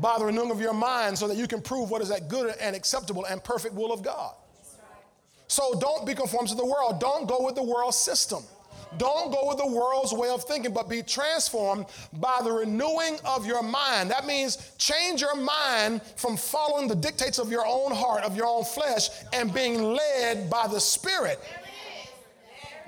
[0.00, 2.54] by the renewing of your mind so that you can prove what is that good
[2.62, 4.32] and acceptable and perfect will of God.
[5.48, 6.98] So don't be conformed to the world.
[6.98, 8.42] Don't go with the world system.
[8.96, 13.44] Don't go with the world's way of thinking, but be transformed by the renewing of
[13.44, 14.10] your mind.
[14.10, 18.46] That means change your mind from following the dictates of your own heart, of your
[18.46, 21.38] own flesh, and being led by the Spirit.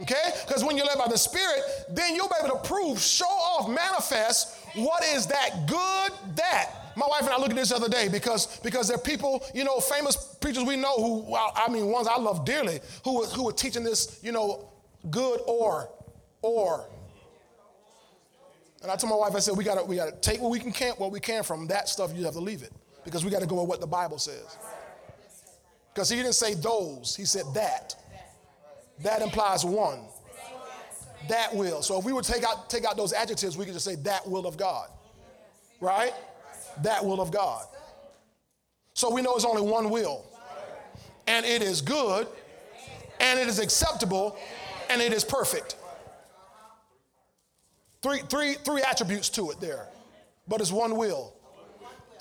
[0.01, 0.33] Okay?
[0.47, 1.61] Because when you're led by the Spirit,
[1.91, 6.71] then you'll be able to prove, show off, manifest what is that good that.
[6.97, 9.45] My wife and I looked at this the other day because, because there are people,
[9.55, 13.45] you know, famous preachers we know who, I mean, ones I love dearly, who, who
[13.45, 14.70] were teaching this, you know,
[15.09, 15.89] good or,
[16.43, 16.89] or.
[18.83, 20.73] And I told my wife, I said, we gotta, we gotta take what we can,
[20.73, 22.73] can what we can from that stuff, you have to leave it.
[23.05, 24.57] Because we gotta go with what the Bible says.
[25.95, 27.95] Because he didn't say those, he said that.
[29.03, 30.01] That implies one.
[31.29, 31.83] That will.
[31.83, 34.29] So if we would take out take out those adjectives, we could just say that
[34.29, 34.89] will of God.
[35.81, 36.13] Right?
[36.83, 37.65] That will of God.
[38.95, 40.25] So we know it's only one will.
[41.27, 42.27] And it is good,
[43.21, 44.37] and it is acceptable,
[44.91, 45.77] and it is perfect.
[48.03, 49.87] Three, three, three attributes to it there,
[50.49, 51.35] but it's one will.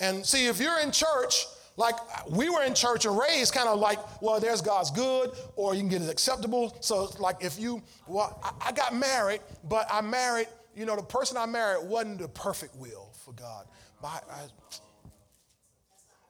[0.00, 1.94] And see, if you're in church, like
[2.28, 5.80] we were in church and raised kind of like, well, there's God's good, or you
[5.80, 6.76] can get it acceptable.
[6.80, 11.02] So, like, if you, well, I, I got married, but I married, you know, the
[11.02, 13.66] person I married wasn't the perfect will for God.
[14.04, 14.40] I, I,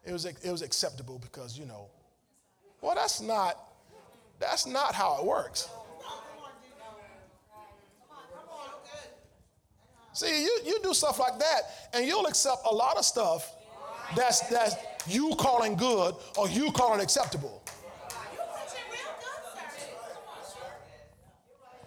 [0.05, 1.89] it was, it was acceptable because, you know,
[2.81, 3.59] well, that's not,
[4.39, 5.69] that's not how it works.
[10.21, 11.63] See, you, you do stuff like that,
[11.95, 13.55] and you'll accept a lot of stuff
[14.15, 14.75] that's, that's
[15.07, 17.63] you calling good or you calling acceptable.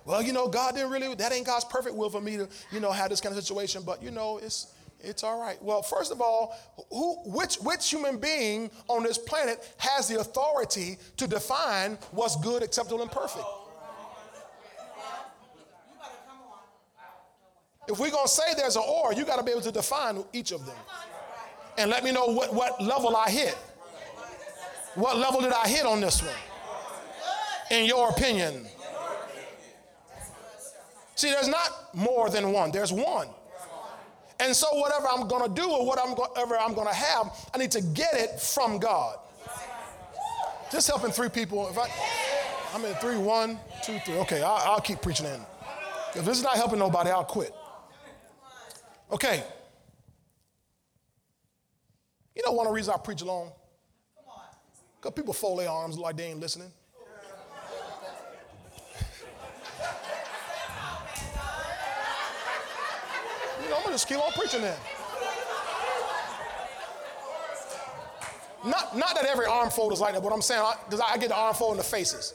[0.04, 2.80] Well, you know, God didn't really, that ain't God's perfect will for me to, you
[2.80, 5.62] know, have this kind of situation, but you know, it's it's all right.
[5.62, 6.58] Well, first of all,
[6.89, 12.63] who, which, which human being on this planet has the authority to define what's good,
[12.63, 13.46] acceptable, and perfect?
[17.88, 20.24] If we're going to say there's an or, you got to be able to define
[20.32, 20.76] each of them.
[21.78, 23.58] And let me know what, what level I hit.
[24.96, 26.32] What level did I hit on this one?
[27.72, 28.67] In your opinion.
[31.15, 33.28] See, there's not more than one, there's one.
[34.39, 37.72] And so, whatever I'm going to do or whatever I'm going to have, I need
[37.72, 39.17] to get it from God.
[40.72, 41.69] Just helping three people.
[41.69, 41.88] If I,
[42.74, 44.15] I'm in three, one, two, three.
[44.15, 45.39] Okay, I'll, I'll keep preaching in.
[46.15, 47.54] If this is not helping nobody, I'll quit.
[49.13, 49.43] Okay.
[52.36, 53.52] You know one of the reasons I preach alone?
[54.99, 56.71] Because people fold their arms like they ain't listening.
[63.62, 64.80] you know, I'm gonna just keep on preaching that.
[68.65, 71.19] Not, not that every arm fold is like that, but I'm saying, because I, I
[71.19, 72.34] get the arm fold in the faces.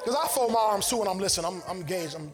[0.00, 1.46] Because I fold my arms too when I'm listening.
[1.46, 2.14] I'm, I'm engaged.
[2.14, 2.32] I'm,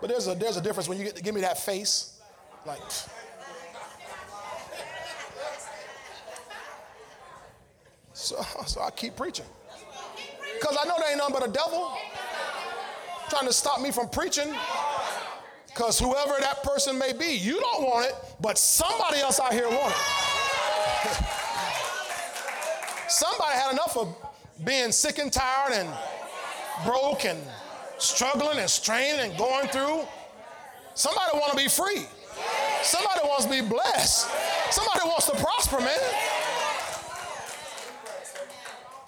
[0.00, 2.20] but there's a, there's a difference when you get to give me that face.
[2.66, 2.80] Like,
[8.12, 9.46] so, so I keep preaching.
[10.60, 11.92] Because I know there ain't nothing but a devil
[13.30, 14.54] trying to stop me from preaching.
[15.68, 19.68] Because whoever that person may be, you don't want it, but somebody else out here
[19.68, 21.08] want it.
[23.08, 24.14] somebody had enough of
[24.64, 25.88] being sick and tired and
[26.84, 27.40] broke and
[27.98, 30.06] struggling and straining and going through.
[30.94, 32.06] Somebody want to be free.
[32.82, 34.28] Somebody wants to be blessed.
[34.70, 35.98] Somebody wants to prosper, man.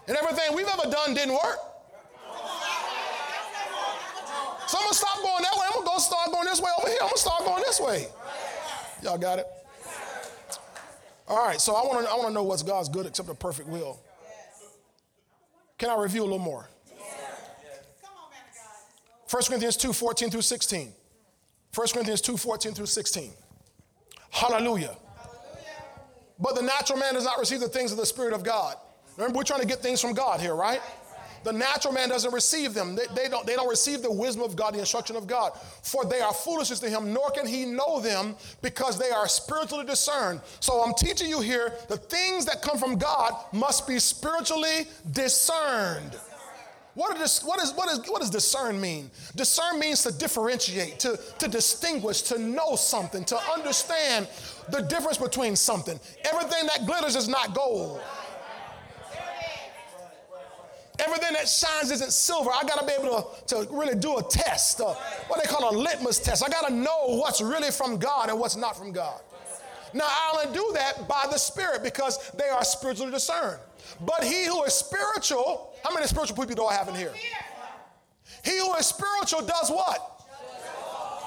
[0.09, 1.59] And everything we've ever done didn't work.
[4.66, 5.66] So I'm gonna stop going that way.
[5.66, 6.98] I'm gonna go start going this way over here.
[7.02, 8.06] I'm gonna start going this way.
[9.02, 9.46] Y'all got it?
[11.26, 14.00] All right, so I wanna, I wanna know what's God's good except the perfect will.
[15.78, 16.68] Can I review a little more?
[19.31, 20.93] 1 Corinthians 2 14 through 16.
[21.75, 23.31] 1 Corinthians 2 14 through 16.
[24.31, 24.61] Hallelujah.
[24.61, 24.97] Hallelujah.
[26.38, 28.77] But the natural man does not receive the things of the Spirit of God.
[29.16, 30.81] Remember, we're trying to get things from God here, right?
[31.43, 32.95] The natural man doesn't receive them.
[32.95, 35.53] They, they, don't, they don't receive the wisdom of God, the instruction of God.
[35.83, 39.87] For they are foolishness to him, nor can he know them because they are spiritually
[39.87, 40.40] discerned.
[40.61, 46.16] So I'm teaching you here the things that come from God must be spiritually discerned.
[46.94, 49.11] What, is, what, is, what, is, what does discern mean?
[49.37, 54.26] Discern means to differentiate, to, to distinguish, to know something, to understand
[54.70, 56.00] the difference between something.
[56.24, 58.00] Everything that glitters is not gold.
[60.98, 62.50] Everything that shines isn't silver.
[62.50, 64.94] I got to be able to, to really do a test, uh,
[65.29, 66.44] what they call a litmus test.
[66.44, 69.20] I got to know what's really from God and what's not from God.
[69.95, 73.61] Now, I only do that by the Spirit because they are spiritually discerned.
[74.01, 77.12] But he who is spiritual, how many spiritual people do I have in here?
[78.45, 80.22] He who is spiritual does what?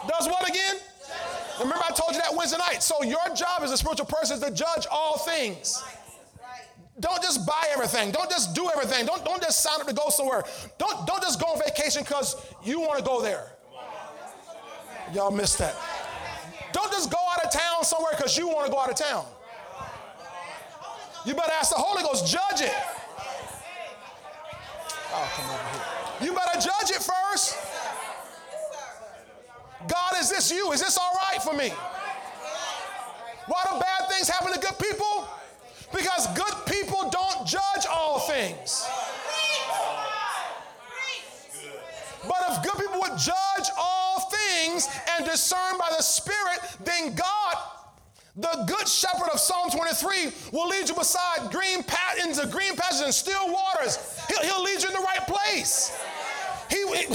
[0.07, 0.75] Does what again?
[1.59, 2.81] Remember, I told you that Wednesday night.
[2.81, 5.83] So, your job as a spiritual person is to judge all things.
[6.99, 8.11] Don't just buy everything.
[8.11, 9.05] Don't just do everything.
[9.05, 10.43] Don't, don't just sign up to go somewhere.
[10.77, 13.51] Don't, don't just go on vacation because you want to go there.
[15.13, 15.75] Y'all missed that.
[16.71, 19.25] Don't just go out of town somewhere because you want to go out of town.
[21.25, 22.75] You better ask the Holy Ghost, judge it.
[25.15, 26.27] Oh, come over here.
[26.27, 27.57] You better judge it first.
[29.87, 30.71] God, is this you?
[30.71, 31.69] Is this all right for me?
[33.47, 35.27] Why do bad things happen to good people?
[35.91, 38.87] Because good people don't judge all things.
[42.27, 46.22] But if good people would judge all things and discern by the Spirit,
[48.35, 53.05] the good shepherd of Psalm 23, will lead you beside green pat into green pastures
[53.05, 54.19] and still waters.
[54.27, 56.01] He'll, he'll lead you in the right place.
[56.69, 57.05] He, he,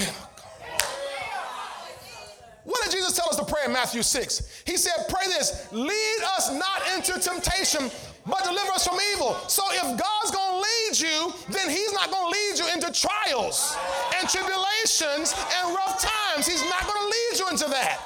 [2.69, 4.63] what did Jesus tell us to pray in Matthew 6?
[4.67, 7.91] He said, Pray this, lead us not into temptation,
[8.27, 9.35] but deliver us from evil.
[9.49, 13.77] So if God's gonna lead you, then He's not gonna lead you into trials
[14.21, 16.47] and tribulations and rough times.
[16.47, 17.99] He's not gonna lead you into that.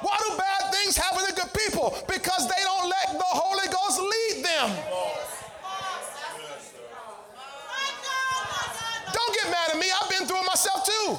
[0.00, 1.94] Why do bad things happen to good people?
[2.06, 4.68] Because they don't let the Holy Ghost lead them.
[9.12, 9.86] Don't get mad at me.
[9.90, 11.18] I've been through it myself too.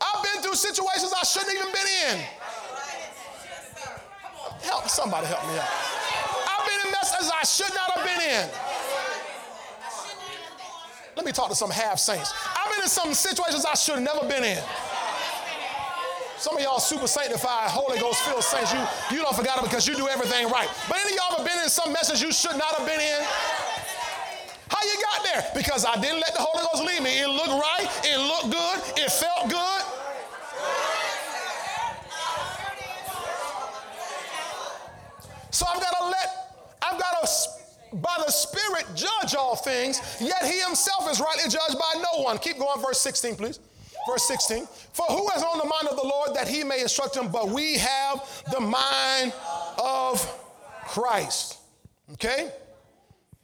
[0.00, 2.20] I've been through situations I shouldn't even been in.
[4.62, 5.68] Help somebody help me out.
[6.48, 8.48] I've been in messes I should not have been in.
[11.16, 12.32] Let me talk to some half saints.
[12.56, 14.62] I've been in some situations I should have never been in.
[16.38, 18.78] Some of y'all super sanctified, Holy Ghost filled saints, you,
[19.10, 20.68] you don't forget it because you do everything right.
[20.88, 23.20] But any of y'all have been in some message you should not have been in?
[24.70, 25.42] How you got there?
[25.56, 27.18] Because I didn't let the Holy Ghost lead me.
[27.18, 29.82] It looked right, it looked good, it felt good.
[35.50, 40.44] So I've got to let, I've got to, by the Spirit, judge all things, yet
[40.44, 42.38] He Himself is rightly judged by no one.
[42.38, 43.58] Keep going, verse 16, please.
[44.08, 44.66] Verse 16.
[44.94, 47.30] For who has known the mind of the Lord that He may instruct him?
[47.30, 49.34] But we have the mind
[49.78, 50.24] of
[50.86, 51.58] Christ.
[52.14, 52.50] Okay?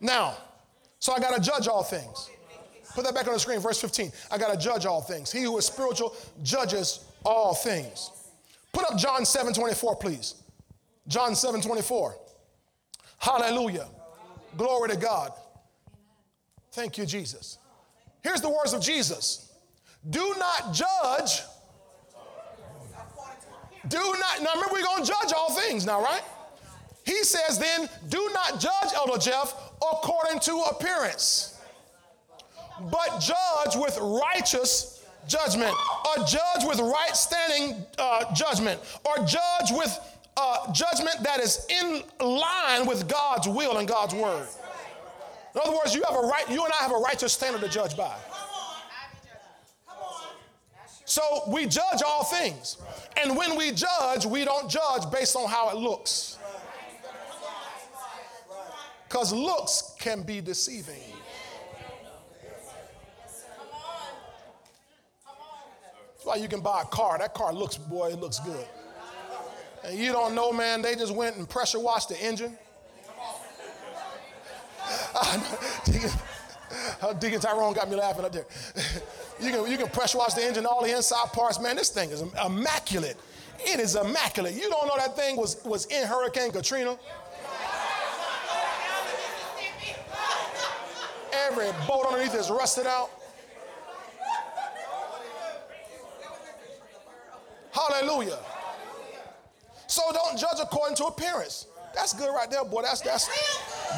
[0.01, 0.37] Now,
[0.99, 2.31] so I got to judge all things.
[2.95, 4.11] Put that back on the screen, verse 15.
[4.31, 5.31] I got to judge all things.
[5.31, 8.11] He who is spiritual judges all things.
[8.73, 10.37] Put up John 7 24, please.
[11.09, 12.17] John 7 24.
[13.19, 13.89] Hallelujah.
[14.57, 15.33] Glory to God.
[16.73, 17.59] Thank you, Jesus.
[18.23, 19.44] Here's the words of Jesus
[20.11, 21.43] Do not judge.
[23.89, 26.23] Do not, now remember, we're going to judge all things now, right?
[27.05, 31.61] He says then, do not judge, Elder Jeff, according to appearance,
[32.91, 35.75] but judge with righteous judgment,
[36.07, 39.99] or judge with right standing uh, judgment, or judge with
[40.37, 44.47] uh, judgment that is in line with God's will and God's word.
[45.55, 47.69] In other words, you have a right, you and I have a righteous standard to
[47.69, 48.17] judge by.
[51.05, 52.79] So we judge all things.
[53.23, 56.39] And when we judge, we don't judge based on how it looks.
[59.09, 61.01] Because looks can be deceiving.
[66.15, 67.19] That's why you can buy a car.
[67.19, 68.67] That car looks, boy, it looks good.
[69.85, 72.57] And you don't know, man, they just went and pressure washed the engine.
[75.85, 76.11] Deacon,
[77.21, 78.47] Deacon Tyrone got me laughing up there.
[79.41, 81.61] you, can, you can pressure wash the engine, all the inside parts.
[81.61, 83.17] Man, this thing is immaculate.
[83.61, 84.55] It is immaculate.
[84.55, 86.97] You don't know that thing was, was in Hurricane Katrina?
[91.33, 93.11] Every bolt underneath is rusted out.
[97.73, 98.39] Hallelujah.
[99.87, 101.67] So don't judge according to appearance.
[101.95, 102.83] That's good right there, boy.
[102.83, 103.29] That's that's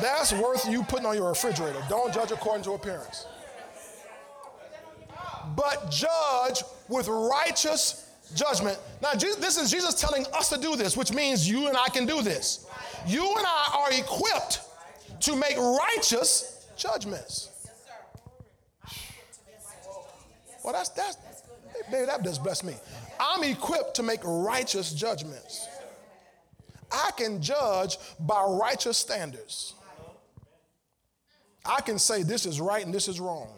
[0.01, 1.83] that's worth you putting on your refrigerator.
[1.89, 3.27] Don't judge according to appearance.
[5.55, 8.79] But judge with righteous judgment.
[9.03, 12.07] Now, this is Jesus telling us to do this, which means you and I can
[12.07, 12.67] do this.
[13.07, 14.61] You and I are equipped
[15.21, 17.51] to make righteous judgments.
[20.65, 21.17] Well, that's that's
[21.91, 22.75] baby, that does bless me.
[23.21, 25.69] I'm equipped to make righteous judgments.
[26.91, 29.75] I can judge by righteous standards.
[31.65, 33.49] I can say this is right and this is wrong.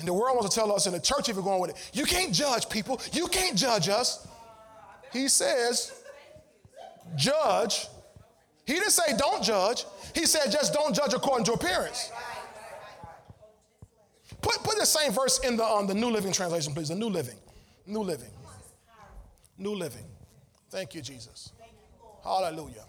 [0.00, 1.90] And the world wants to tell us, in the church, if you're going with it,
[1.92, 3.00] you can't judge people.
[3.12, 4.26] You can't judge us.
[5.12, 5.92] He says,
[7.16, 7.86] judge.
[8.64, 9.84] He didn't say don't judge.
[10.14, 12.10] He said just don't judge according to appearance.
[14.40, 16.88] Put, put the same verse in the, um, the New Living Translation, please.
[16.88, 17.36] The New Living.
[17.86, 18.30] New Living.
[19.58, 20.06] New Living.
[20.70, 21.52] Thank you, Jesus.
[22.24, 22.84] Hallelujah.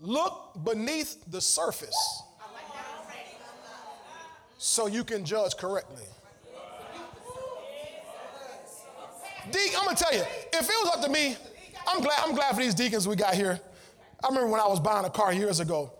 [0.00, 2.22] Look beneath the surface
[4.62, 6.04] so you can judge correctly.
[9.50, 11.36] Deacon, I'm gonna tell you, if it was up to me,
[11.88, 13.58] I'm glad, I'm glad for these deacons we got here.
[14.22, 15.92] I remember when I was buying a car years ago.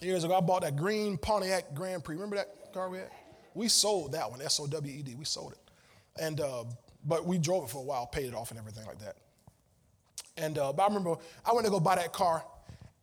[0.00, 2.16] Years ago, I bought that green Pontiac Grand Prix.
[2.16, 3.10] Remember that car we had?
[3.54, 5.14] We sold that one, S O W E D.
[5.14, 5.58] We sold it.
[6.20, 6.64] And uh,
[7.04, 9.18] but we drove it for a while, paid it off and everything like that.
[10.36, 11.14] And uh, but I remember
[11.46, 12.44] I went to go buy that car,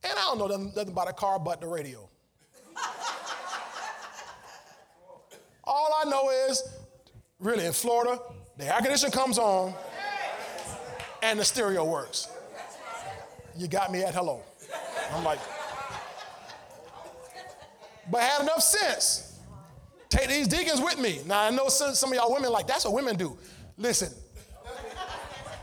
[0.03, 2.09] and I don't know nothing, nothing about a car but the radio.
[5.63, 6.63] All I know is,
[7.39, 8.19] really, in Florida,
[8.57, 9.73] the air conditioner comes on
[11.21, 12.27] and the stereo works.
[13.57, 14.41] You got me at hello.
[15.13, 15.39] I'm like,
[18.09, 19.39] but I had enough sense.
[20.09, 21.21] Take these deacons with me.
[21.25, 23.37] Now, I know some, some of y'all women like, that's what women do.
[23.77, 24.09] Listen,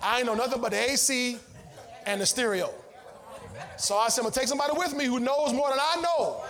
[0.02, 1.38] I ain't know nothing but the AC
[2.06, 2.70] and the stereo.
[3.76, 6.42] So I said, I'm gonna take somebody with me who knows more than I know.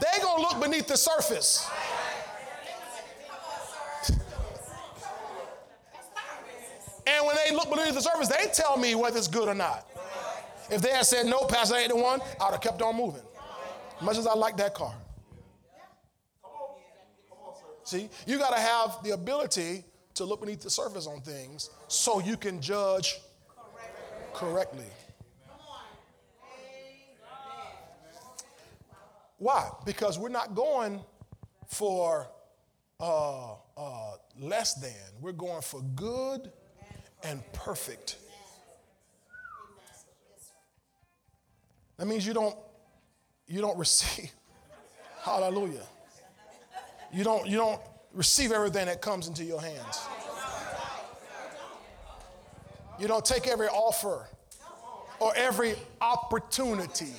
[0.00, 1.68] They gonna look beneath the surface.
[7.06, 9.86] And when they look beneath the surface, they tell me whether it's good or not.
[10.70, 13.22] If they had said no, Pastor ain't the one, I would have kept on moving.
[14.00, 14.94] Much as I like that car.
[17.84, 19.84] See, you got to have the ability
[20.14, 23.20] to look beneath the surface on things so you can judge
[24.32, 24.84] correctly.
[29.40, 29.70] Why?
[29.86, 31.00] Because we're not going
[31.66, 32.28] for
[33.00, 36.52] uh, uh, less than, we're going for good
[37.24, 38.18] and perfect.
[41.96, 42.54] That means you don't
[43.46, 44.30] you don't receive
[45.22, 45.86] hallelujah.
[47.10, 47.80] You don't you don't
[48.12, 50.06] receive everything that comes into your hands.
[52.98, 54.28] You don't take every offer
[55.18, 57.14] or every opportunity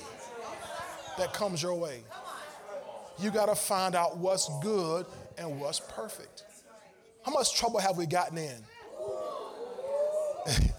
[1.18, 2.02] that comes your way.
[3.18, 5.06] You got to find out what's good
[5.38, 6.44] and what's perfect.
[7.24, 8.64] How much trouble have we gotten in?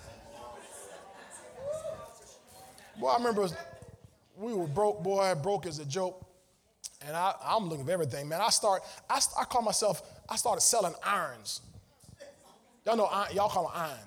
[3.00, 3.48] boy, I remember
[4.38, 6.20] we were broke, boy, broke as a joke.
[7.06, 8.42] And I, am looking for everything, man.
[8.42, 11.62] I start, I, I call myself, I started selling irons.
[12.86, 13.98] Y'all know, y'all call them iron.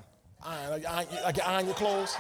[0.45, 2.17] Iron, like, iron, like you iron your clothes.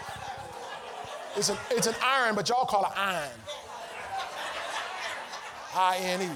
[1.36, 3.30] It's an, it's an iron, but y'all call it iron.
[5.78, 6.30] I-N-E.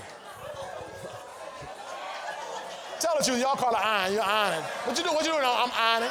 [3.01, 4.13] Tell the truth, y'all call it iron.
[4.13, 4.63] You're ironing.
[4.85, 5.11] What you do?
[5.11, 5.43] What you doing?
[5.43, 6.11] I'm ironing.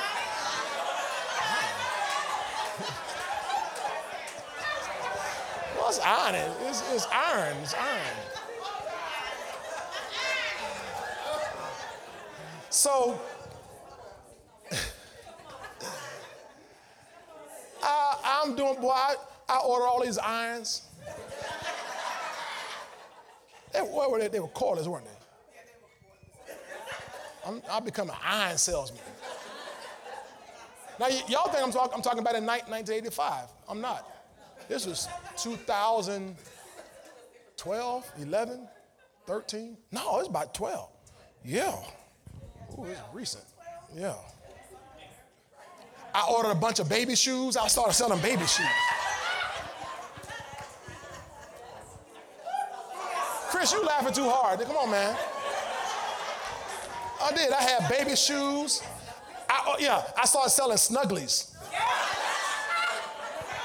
[5.78, 6.52] What's ironing?
[6.68, 7.56] It's, it's iron.
[7.62, 8.18] It's iron.
[12.72, 13.20] So,
[17.84, 19.16] I, I'm doing, boy, I,
[19.48, 20.89] I order all these irons.
[23.74, 24.28] They, what were they?
[24.28, 25.11] They were cordless, weren't they?
[27.45, 28.99] I'm, I become an iron salesman.
[30.99, 33.45] Now, y- y'all think I'm, talk, I'm talking about in 1985.
[33.70, 34.05] I'm not.
[34.67, 35.07] This was
[35.38, 38.67] 2012, 11,
[39.26, 39.78] 13.
[39.91, 40.89] No, it's about 12.
[41.45, 41.74] Yeah.
[42.78, 43.45] Ooh, it's recent.
[43.95, 44.15] Yeah.
[46.13, 47.55] I ordered a bunch of baby shoes.
[47.55, 48.65] I started selling baby shoes.
[53.50, 54.60] Chris, you laughing too hard.
[54.62, 55.16] Come on, man.
[57.22, 57.52] I did.
[57.52, 58.82] I had baby shoes.
[59.50, 61.52] I, oh, yeah, I started selling snugglies.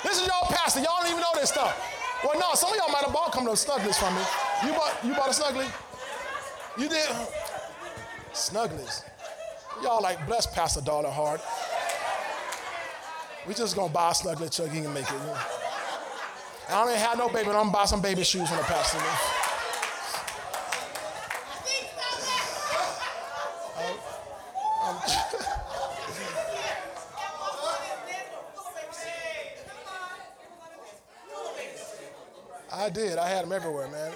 [0.03, 0.81] This is y'all pastor.
[0.81, 1.77] Y'all don't even know this stuff.
[2.25, 4.23] Well, no, some of y'all might have bought come to snugglies from me.
[4.65, 5.71] You bought you bought a snuggly?
[6.79, 7.09] You did?
[8.33, 9.03] Snugglies.
[9.83, 11.41] Y'all like bless Pastor Dollar hard.
[13.47, 14.71] We just gonna buy a snuggly chuck.
[14.71, 15.13] He can make it.
[15.13, 15.37] You know?
[16.71, 18.65] I don't even have no baby, but I'm gonna buy some baby shoes from the
[18.65, 19.44] pastor.
[32.95, 33.19] Did.
[33.19, 34.13] I had them everywhere, man.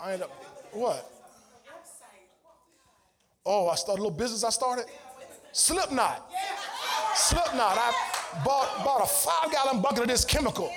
[0.00, 1.10] I ended up, what?
[3.44, 4.86] Oh, I started a little business I started.
[5.52, 6.30] Slipknot.
[7.14, 7.76] Slipknot.
[7.76, 7.92] I
[8.44, 10.72] bought, bought a five gallon bucket of this chemical.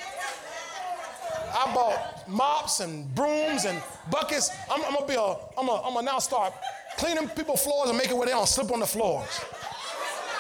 [1.56, 4.50] I bought mops and brooms and buckets.
[4.72, 6.54] I'm, I'm gonna be a, I'm gonna, I'm gonna now start
[6.98, 9.42] cleaning people's floors and making it where they don't slip on the floors.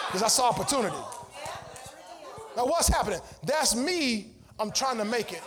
[0.08, 0.96] Because I saw opportunity.
[2.58, 3.20] Now what's happening?
[3.44, 4.32] That's me.
[4.60, 5.42] I'm trying to make it.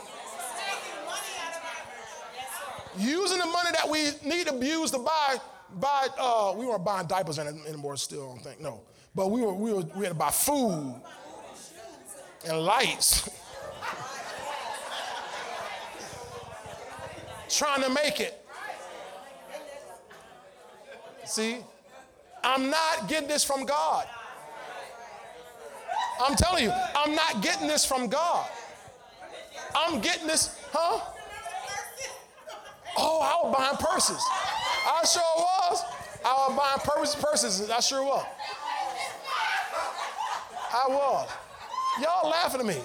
[2.98, 5.36] Using the money that we need to use to buy,
[5.78, 8.80] buy uh, we weren't buying diapers anymore still, I don't think, no.
[9.14, 10.94] But we were, we were, we had to buy food
[12.46, 13.28] and lights.
[17.48, 18.42] Trying to make it.
[21.24, 21.56] See,
[22.44, 24.06] I'm not getting this from God.
[26.20, 28.48] I'm telling you, I'm not getting this from God.
[29.74, 31.00] I'm getting this, huh?
[32.98, 34.22] Oh, I was buying purses.
[34.86, 35.82] I sure was.
[36.24, 37.70] I was buying purses, purses.
[37.70, 38.24] I sure was.
[40.72, 41.28] I was.
[42.02, 42.76] Y'all laughing at me.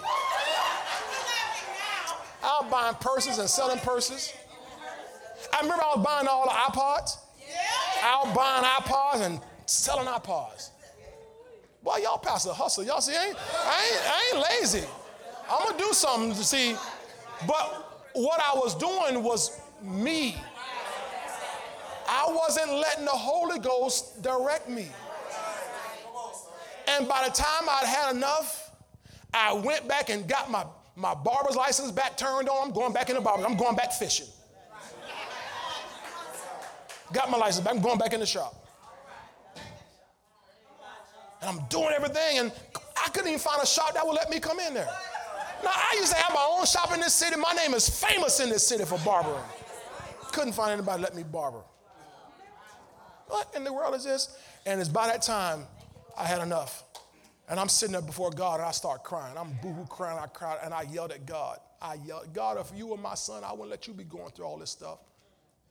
[2.43, 4.34] I was buying purses and selling purses.
[5.53, 7.18] I remember I was buying all the iPods.
[8.03, 10.70] I was buying iPods and selling iPods.
[11.84, 12.84] Boy, y'all pass the hustle.
[12.84, 14.88] Y'all see, I ain't, I ain't, I ain't lazy.
[15.49, 16.76] I'm gonna do something to see.
[17.47, 20.36] But what I was doing was me.
[22.08, 24.88] I wasn't letting the Holy Ghost direct me.
[26.88, 28.72] And by the time I'd had enough,
[29.34, 30.66] I went back and got my,
[30.96, 32.68] my barber's license back turned on.
[32.68, 33.46] I'm going back in the barber.
[33.46, 34.28] I'm going back fishing.
[37.14, 37.76] Got my license back.
[37.76, 38.56] I'm going back in the shop.
[41.42, 42.52] And I'm doing everything, and
[43.04, 44.90] I couldn't even find a shop that would let me come in there.
[45.64, 47.36] Now, I used to have my own shop in this city.
[47.38, 49.44] My name is famous in this city for barbering.
[50.32, 51.62] Couldn't find anybody let me barber.
[53.28, 54.36] What in the world is this?
[54.66, 55.64] And it's by that time
[56.18, 56.84] I had enough.
[57.50, 59.38] And I'm sitting there before God and I start crying.
[59.38, 60.20] I'm boo-hoo crying.
[60.22, 61.60] I cried and I yelled at God.
[61.82, 64.46] I yelled, God, if you were my son, I wouldn't let you be going through
[64.46, 65.00] all this stuff.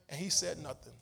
[0.08, 0.92] And he said nothing.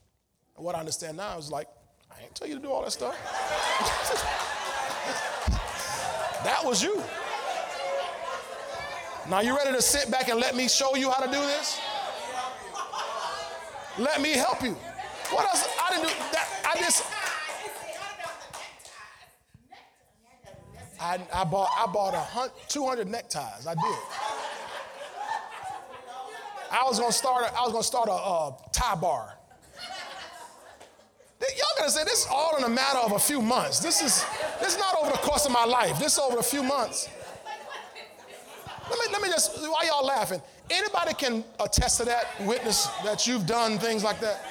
[0.56, 1.68] And what I understand now is like,
[2.10, 3.14] I ain't tell you to do all that stuff.
[6.44, 7.02] that was you.
[9.28, 11.80] Now you ready to sit back and let me show you how to do this?
[13.98, 14.76] Let me help you.
[15.30, 15.68] What else?
[15.82, 16.48] I didn't do that.
[16.64, 17.04] I just.
[21.00, 23.66] I, I bought I bought a hundred, 200 neckties.
[23.66, 23.98] I did.
[26.70, 29.34] I was gonna start a, I was gonna start a, a tie bar.
[31.40, 33.80] Y'all gonna say this is all in a matter of a few months.
[33.80, 34.24] This is
[34.60, 35.98] this is not over the course of my life.
[35.98, 37.08] This is over a few months.
[38.90, 40.42] Let me let me just why y'all laughing?
[40.70, 44.44] Anybody can attest to that, witness that you've done things like that?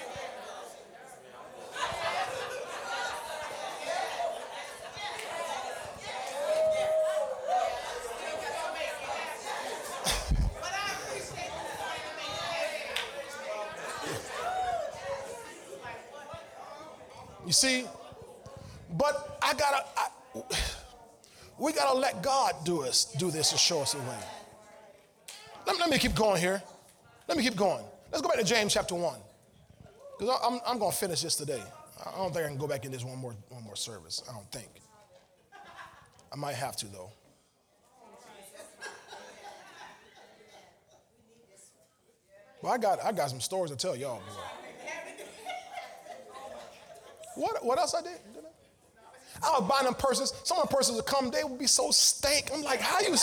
[17.45, 17.85] You see?
[18.97, 20.07] But I gotta, I,
[21.57, 24.46] we gotta let God do us, do this and show us the way.
[25.67, 26.63] Let, let me keep going here.
[27.27, 27.83] Let me keep going.
[28.11, 29.19] Let's go back to James chapter 1.
[30.17, 31.61] Because I'm, I'm gonna finish this today.
[32.05, 34.23] I don't think I can go back in this one more, one more service.
[34.29, 34.69] I don't think.
[36.31, 37.11] I might have to though.
[42.61, 44.21] Well, I got, I got some stories to tell y'all.
[47.35, 48.17] What, what else I did?
[48.33, 49.47] did I?
[49.47, 50.33] I was buying them purses.
[50.43, 52.49] Some of the purses would come, they would be so stank.
[52.51, 53.15] I'm like, how you,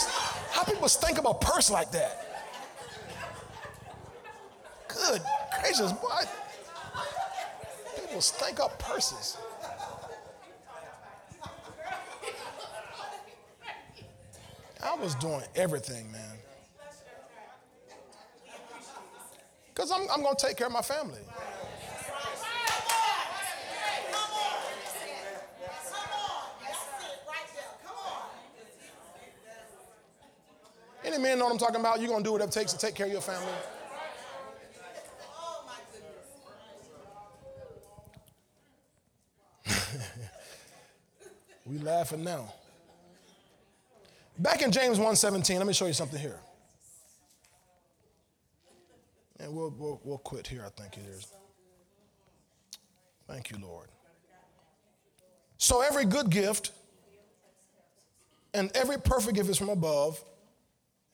[0.51, 2.25] how people stink about purse like that?
[4.87, 5.21] Good
[5.77, 6.21] gracious, boy.
[7.95, 9.37] People stink up purses.
[14.83, 16.21] I was doing everything, man.
[19.73, 21.19] Because I'm, I'm going to take care of my family.
[31.03, 31.99] Any man know what I'm talking about?
[31.99, 33.51] You're going to do whatever it takes to take care of your family.
[41.75, 42.53] We laughing now.
[44.39, 46.39] Back in James 1:17, let me show you something here.
[49.39, 51.27] And we'll, we'll, we'll quit here, I think it is.
[53.27, 53.89] Thank you, Lord.
[55.57, 56.71] So every good gift
[58.53, 60.23] and every perfect gift is from above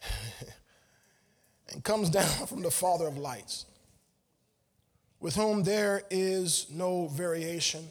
[1.72, 3.66] and comes down from the Father of lights,
[5.20, 7.88] with whom there is no variation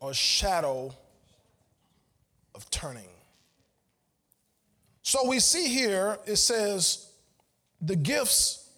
[0.00, 0.94] or shadow
[2.60, 3.08] of turning.
[5.02, 7.10] So we see here, it says,
[7.80, 8.68] the gifts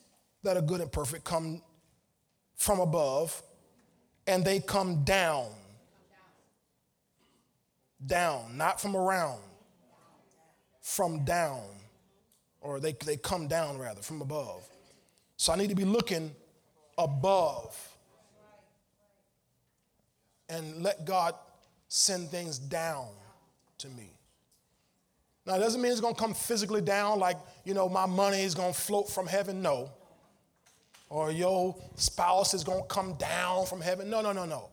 [0.45, 1.63] that are good and perfect come
[2.55, 3.43] from above
[4.29, 5.49] and they come down.
[8.07, 9.41] Down, not from around
[10.83, 11.63] from down,
[12.61, 14.69] or they, they come down rather, from above.
[15.37, 16.35] So I need to be looking
[16.99, 17.77] above
[20.49, 21.35] and let God
[21.89, 23.09] send things down
[23.83, 24.11] to me.
[25.47, 28.43] Now, it doesn't mean it's going to come physically down like, you know, my money
[28.43, 29.61] is going to float from heaven.
[29.61, 29.91] No.
[31.09, 34.09] Or your spouse is going to come down from heaven.
[34.09, 34.71] No, no, no, no.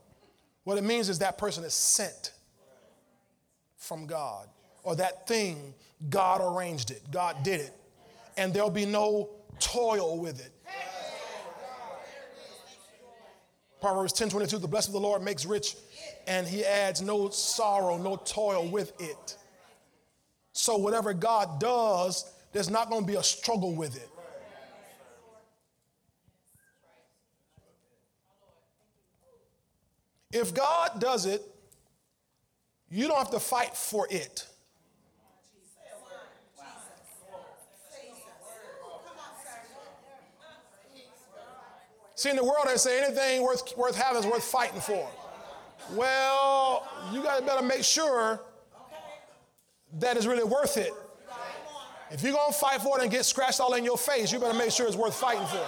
[0.64, 2.34] What it means is that person is sent
[3.78, 4.48] from God
[4.84, 5.74] or that thing,
[6.10, 7.74] God arranged it, God did it.
[8.38, 9.30] And there'll be no
[9.60, 10.52] toil with it.
[13.82, 15.76] Proverbs 10 22, the blessing of the Lord makes rich,
[16.28, 19.38] and he adds no sorrow, no toil with it.
[20.52, 24.10] So, whatever God does, there's not going to be a struggle with it.
[30.32, 31.42] If God does it,
[32.90, 34.46] you don't have to fight for it.
[42.20, 45.10] See, in the world, they say anything worth, worth having is worth fighting for.
[45.94, 48.42] Well, you got to better make sure
[50.00, 50.92] that it's really worth it.
[52.12, 54.40] If you're going to fight for it and get scratched all in your face, you
[54.40, 55.66] better make sure it's worth fighting for.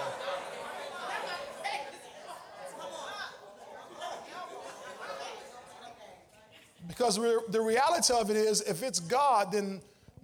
[6.86, 7.16] Because
[7.48, 9.80] the reality of it is, if it's God, then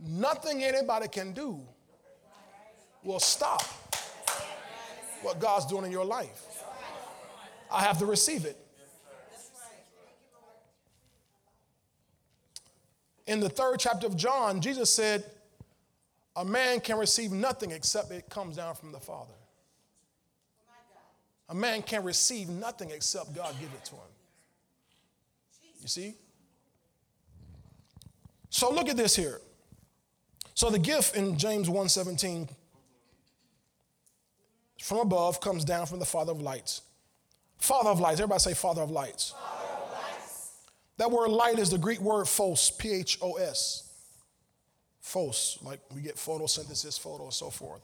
[0.06, 1.58] nothing anybody can do
[3.02, 3.64] will stop
[5.22, 6.64] what God's doing in your life.
[7.70, 8.56] I have to receive it.
[13.26, 15.22] In the third chapter of John, Jesus said,
[16.34, 19.34] A man can receive nothing except it comes down from the Father.
[21.50, 24.00] A man can receive nothing except God give it to him.
[25.80, 26.14] You see?
[28.50, 29.40] So look at this here.
[30.54, 32.48] So the gift in James 1:17
[34.82, 36.82] from above comes down from the Father of lights.
[37.58, 38.20] Father of lights.
[38.20, 39.34] Everybody say Father of lights.
[40.96, 43.84] That word light is the Greek word phos, P H O S.
[45.00, 47.80] Phos, like we get photosynthesis, photo, and so forth.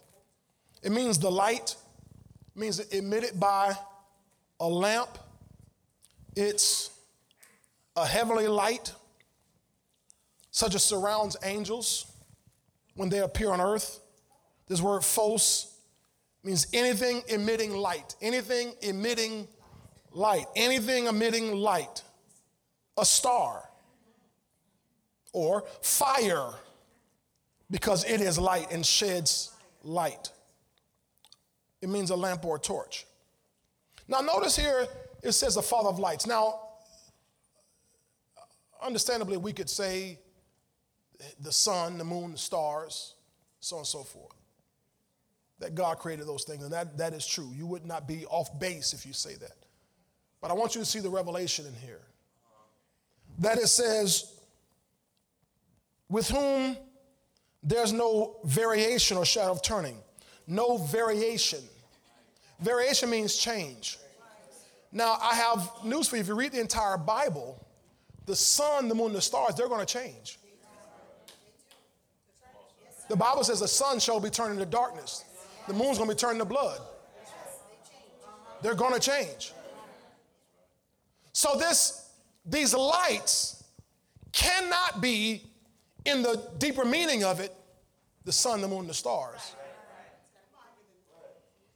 [0.82, 1.76] It means the light,
[2.54, 3.74] means emitted by
[4.60, 5.18] a lamp.
[6.36, 6.90] It's
[7.96, 8.92] a heavenly light
[10.50, 12.12] such as surrounds angels
[12.94, 14.00] when they appear on earth.
[14.66, 15.73] This word phos
[16.44, 19.48] means anything emitting light, anything emitting
[20.12, 22.02] light, anything emitting light,
[22.98, 23.68] a star,
[25.32, 26.50] or fire,
[27.70, 30.30] because it is light and sheds light.
[31.80, 33.06] It means a lamp or a torch.
[34.06, 34.86] Now, notice here
[35.22, 36.26] it says the Father of lights.
[36.26, 36.60] Now,
[38.82, 40.18] understandably, we could say
[41.40, 43.14] the sun, the moon, the stars,
[43.60, 44.34] so on and so forth.
[45.60, 47.50] That God created those things, and that, that is true.
[47.54, 49.56] You would not be off base if you say that.
[50.40, 52.02] But I want you to see the revelation in here.
[53.38, 54.34] That it says,
[56.08, 56.76] with whom
[57.64, 59.96] there's no variation or shadow of turning.
[60.46, 61.60] No variation.
[62.60, 63.98] Variation means change.
[64.92, 66.22] Now, I have news for you.
[66.22, 67.66] If you read the entire Bible,
[68.26, 70.38] the sun, the moon, the stars, they're going to change.
[73.08, 75.24] The Bible says the sun shall be turned into darkness.
[75.66, 76.80] The moon's going to be turned to blood.
[78.62, 79.52] They're going to change.
[81.32, 82.10] So this,
[82.46, 83.64] these lights
[84.32, 85.42] cannot be,
[86.04, 87.52] in the deeper meaning of it,
[88.24, 89.54] the sun, the moon, the stars.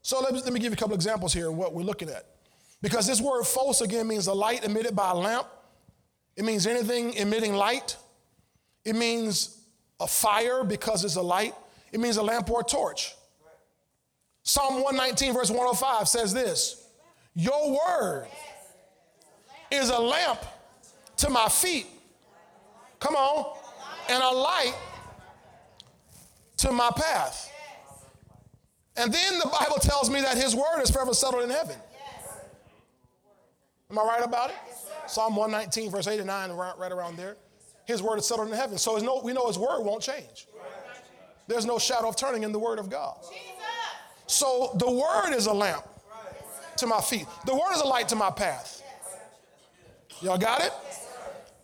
[0.02, 2.08] So let me, let me give you a couple examples here of what we're looking
[2.08, 2.24] at.
[2.80, 5.46] Because this word phos again means a light emitted by a lamp.
[6.36, 7.96] It means anything emitting light.
[8.84, 9.58] It means
[10.00, 11.54] a fire because it's a light.
[11.92, 13.14] It means a lamp or a torch.
[14.48, 16.88] Psalm 119, verse 105 says this
[17.34, 18.28] Your word
[19.70, 20.42] is a lamp
[21.18, 21.86] to my feet.
[22.98, 23.58] Come on.
[24.08, 24.74] And a light
[26.56, 27.52] to my path.
[28.96, 31.76] And then the Bible tells me that his word is forever settled in heaven.
[33.90, 34.56] Am I right about it?
[35.06, 37.36] Psalm 119, verse 8 and 9, right around there.
[37.84, 38.78] His word is settled in heaven.
[38.78, 40.46] So no, we know his word won't change.
[41.48, 43.18] There's no shadow of turning in the word of God.
[44.28, 45.84] So the word is a lamp
[46.76, 47.26] to my feet.
[47.46, 48.82] The word is a light to my path.
[50.20, 50.72] Y'all got it?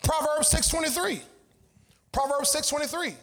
[0.03, 1.23] Proverbs 6:23.
[2.11, 3.17] Proverbs 6:23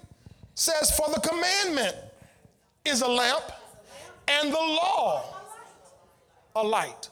[0.56, 1.98] says, "For the commandment
[2.86, 3.52] is a lamp,
[4.28, 5.24] and the law
[6.56, 7.10] a light."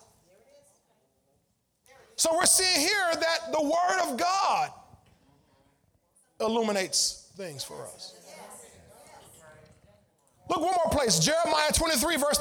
[2.15, 4.71] So we're seeing here that the word of God
[6.39, 8.13] illuminates things for us.
[10.49, 12.39] Look, one more place Jeremiah 23, verse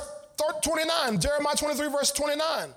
[0.63, 1.21] 29.
[1.21, 2.71] Jeremiah 23, verse 29.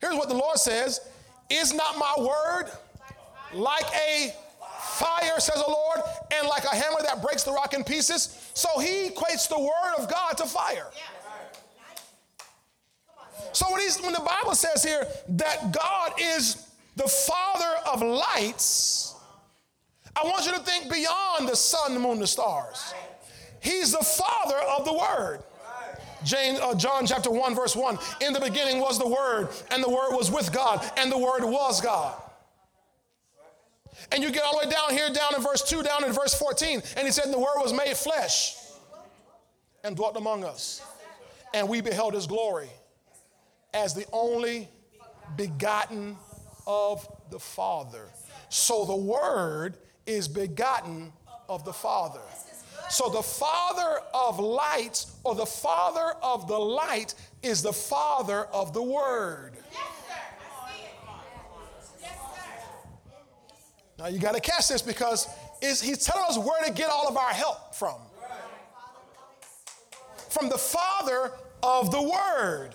[0.00, 1.00] Here's what the Lord says
[1.48, 2.70] Is not my word
[3.54, 4.34] like a
[4.80, 6.00] fire, says the Lord,
[6.34, 8.50] and like a hammer that breaks the rock in pieces?
[8.54, 10.88] So he equates the word of God to fire.
[13.52, 19.14] So when, when the Bible says here that God is the father of lights,
[20.16, 22.94] I want you to think beyond the sun, the moon, the stars.
[23.62, 25.42] He's the father of the word.
[26.24, 27.98] James, uh, John chapter 1, verse 1.
[28.20, 31.44] In the beginning was the Word, and the Word was with God, and the Word
[31.44, 32.14] was God.
[34.10, 36.34] And you get all the way down here, down in verse 2, down in verse
[36.34, 38.56] 14, and he said, The Word was made flesh
[39.84, 40.82] and dwelt among us.
[41.54, 42.68] And we beheld his glory
[43.74, 44.68] as the only
[45.36, 46.16] begotten
[46.66, 48.08] of the Father.
[48.48, 51.12] So the Word is begotten
[51.48, 52.20] of the Father.
[52.92, 58.74] So the Father of lights or the Father of the light is the Father of
[58.74, 59.54] the Word.
[63.98, 65.26] Now you got to catch this because
[65.62, 67.94] he's telling us where to get all of our help from.
[70.28, 71.32] From the Father
[71.62, 72.74] of the Word.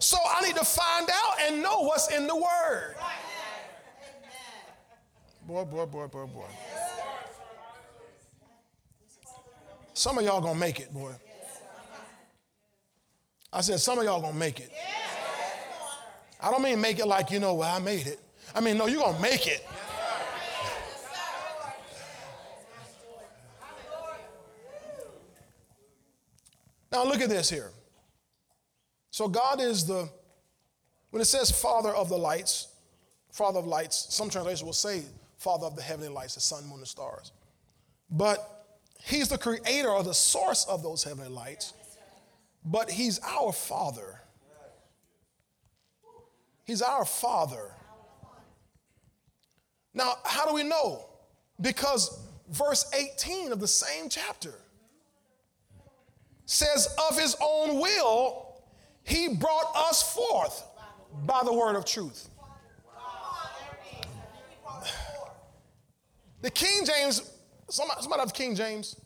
[0.00, 2.96] So I need to find out and know what's in the Word.
[5.46, 6.48] Boy, boy, boy, boy, boy.
[10.02, 11.12] Some of y'all gonna make it, boy.
[13.52, 14.72] I said, some of y'all gonna make it.
[16.40, 18.18] I don't mean make it like, you know, well, I made it.
[18.52, 19.64] I mean, no, you're gonna make it.
[26.90, 27.70] Now look at this here.
[29.12, 30.08] So God is the,
[31.10, 32.74] when it says Father of the lights,
[33.30, 35.04] Father of lights, some translations will say
[35.38, 37.30] Father of the heavenly lights, the sun, moon, and stars.
[38.10, 38.61] But
[39.04, 41.74] He's the creator or the source of those heavenly lights,
[42.64, 44.20] but He's our Father.
[46.64, 47.72] He's our Father.
[49.94, 51.04] Now, how do we know?
[51.60, 52.18] Because
[52.50, 54.54] verse 18 of the same chapter
[56.46, 58.62] says, Of his own will,
[59.04, 60.64] he brought us forth
[61.26, 62.28] by the word of truth.
[66.40, 67.30] The King James,
[67.72, 68.96] somebody, somebody have King James,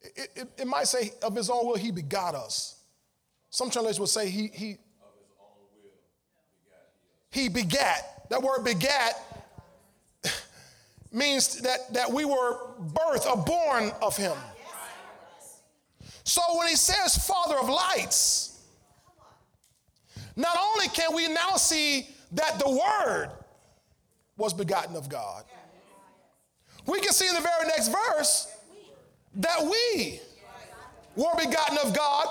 [0.00, 2.82] it, it, it, might say, Of his own will, he begot us.
[3.50, 4.76] Some translations will say, He, he,
[7.30, 8.28] he begat.
[8.30, 9.14] That word begat
[11.12, 14.36] means that, that we were birthed or born of him.
[16.24, 18.62] So when he says Father of lights,
[20.36, 23.30] not only can we now see that the Word
[24.36, 25.44] was begotten of God,
[26.86, 28.56] we can see in the very next verse
[29.36, 30.20] that we
[31.16, 32.26] were begotten of God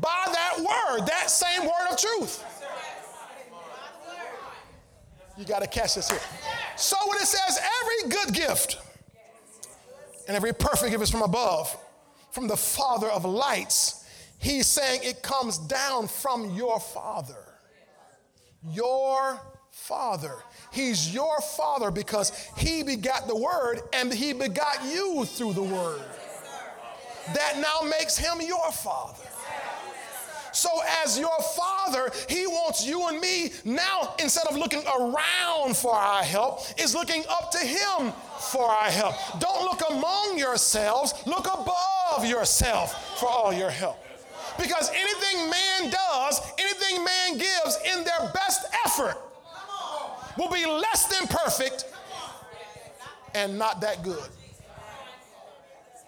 [0.00, 2.44] by that word, that same word of truth.
[5.38, 6.20] You got to catch this here.
[6.76, 8.78] So when it says every good gift
[10.26, 11.76] and every perfect gift is from above,
[12.30, 14.08] from the Father of lights,
[14.38, 17.36] he's saying it comes down from your Father.
[18.70, 20.36] Your Father.
[20.76, 26.02] He's your Father because he begot the Word and he begot you through the Word.
[27.32, 29.24] That now makes him your Father.
[30.52, 30.68] So,
[31.04, 36.22] as your father, he wants you and me now, instead of looking around for our
[36.22, 39.14] help, is looking up to him for our help.
[39.38, 43.98] Don't look among yourselves, look above yourself for all your help.
[44.58, 49.18] Because anything man does, anything man gives in their best effort
[50.36, 51.84] will be less than perfect
[53.34, 54.28] and not that good.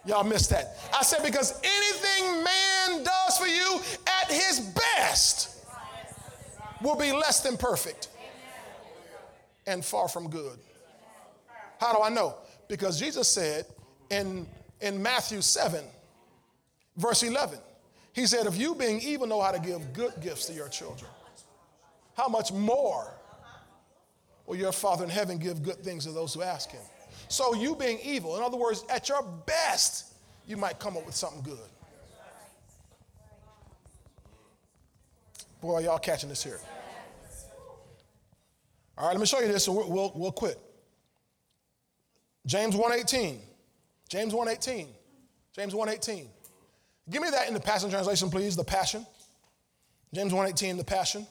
[0.05, 0.77] Y'all missed that.
[0.95, 3.81] I said, because anything man does for you
[4.23, 4.61] at his
[4.97, 5.67] best
[6.83, 8.09] will be less than perfect
[9.67, 10.59] and far from good.
[11.79, 12.37] How do I know?
[12.69, 13.67] Because Jesus said
[14.11, 14.47] in,
[14.81, 15.85] in Matthew 7,
[16.97, 17.59] verse 11,
[18.15, 21.11] He said, If you, being evil, know how to give good gifts to your children,
[22.17, 23.13] how much more
[24.49, 26.83] will your Father in heaven give good things to those who ask Him?
[27.29, 30.15] So, you being evil, in other words, at your best,
[30.47, 31.59] you might come up with something good.
[35.61, 36.61] Boy, y'all catching this here.
[38.97, 40.59] All right, let me show you this and we'll, we'll, we'll quit.
[42.47, 43.39] James 1.18.
[44.09, 44.87] James 1.18.
[45.55, 46.27] James 1.18.
[47.11, 49.07] Give me that in the Passion Translation, please, the Passion.
[50.15, 51.27] James 1.18, the Passion.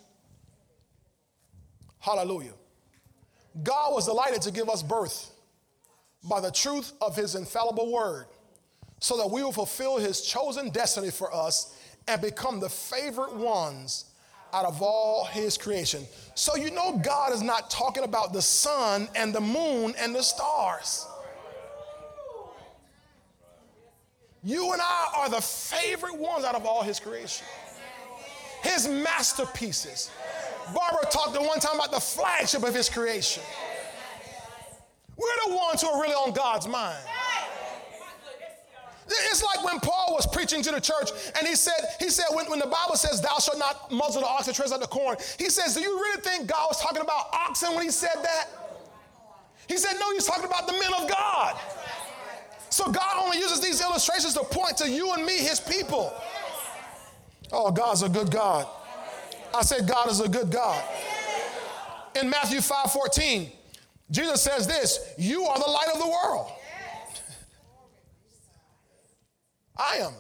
[2.00, 2.54] Hallelujah.
[3.64, 5.32] God was delighted to give us birth
[6.30, 8.26] by the truth of his infallible word,
[9.00, 11.76] so that we will fulfill his chosen destiny for us
[12.08, 14.06] and become the favorite ones
[14.54, 16.06] out of all his creation.
[16.36, 20.24] So you know God is not talking about the sun and the moon and the
[20.24, 21.06] stars.
[24.44, 27.46] You and I are the favorite ones out of all his creation.
[28.64, 30.10] His masterpieces.
[30.74, 33.44] Barbara talked at one time about the flagship of his creation.
[35.18, 37.04] We're the ones who are really on God's mind.
[39.10, 42.50] It's like when Paul was preaching to the church and he said, he said, when,
[42.50, 45.18] when the Bible says, Thou shalt not muzzle the ox that treads out the corn,
[45.40, 48.48] he says, Do you really think God was talking about oxen when he said that?
[49.68, 51.58] He said, No, he's talking about the men of God.
[52.70, 56.14] So God only uses these illustrations to point to you and me, his people.
[57.52, 58.68] Oh, God's a good God.
[59.54, 60.84] I said, God is a good God.
[62.20, 63.52] In Matthew 5 14,
[64.10, 66.52] Jesus says this You are the light of the world.
[69.78, 70.14] I am.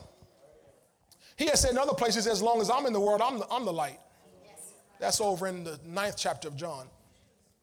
[1.36, 3.47] He has said in other places, as long as I'm in the world, I'm the,
[3.51, 3.99] I'm the light.
[4.99, 6.88] That's over in the ninth chapter of John.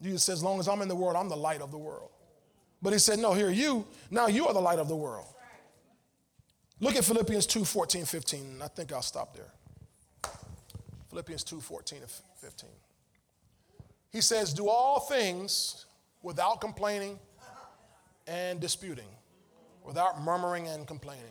[0.00, 2.10] Jesus says, as long as I'm in the world, I'm the light of the world.
[2.82, 5.26] But he said, no, here, you, now you are the light of the world.
[6.80, 8.60] Look at Philippians 2 14, 15.
[8.62, 9.52] I think I'll stop there.
[11.14, 12.10] Philippians 2 14 and
[12.40, 12.70] 15.
[14.10, 15.86] He says, Do all things
[16.24, 17.20] without complaining
[18.26, 19.06] and disputing,
[19.84, 21.22] without murmuring and complaining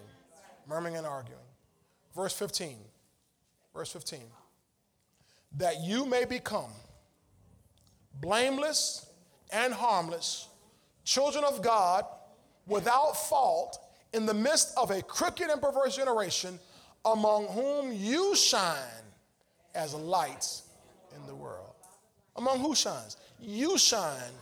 [0.70, 1.44] murmuring and arguing.
[2.16, 2.78] Verse 15.
[3.74, 4.22] Verse 15.
[5.58, 6.72] That you may become
[8.22, 9.06] blameless
[9.52, 10.48] and harmless,
[11.04, 12.06] children of God,
[12.68, 13.80] without fault,
[14.14, 16.58] in the midst of a crooked and perverse generation,
[17.04, 19.03] among whom you shine
[19.76, 20.64] as lights
[21.16, 21.74] in the world.
[22.36, 23.18] Among who shines?
[23.40, 24.34] You shine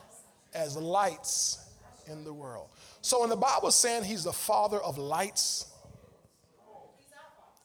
[0.53, 1.69] as lights
[2.07, 2.69] in the world.
[3.01, 5.71] So when the Bible saying he's the father of lights,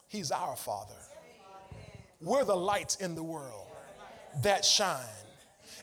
[0.09, 0.95] He's our Father.
[2.21, 3.67] We're the lights in the world
[4.43, 5.05] that shine.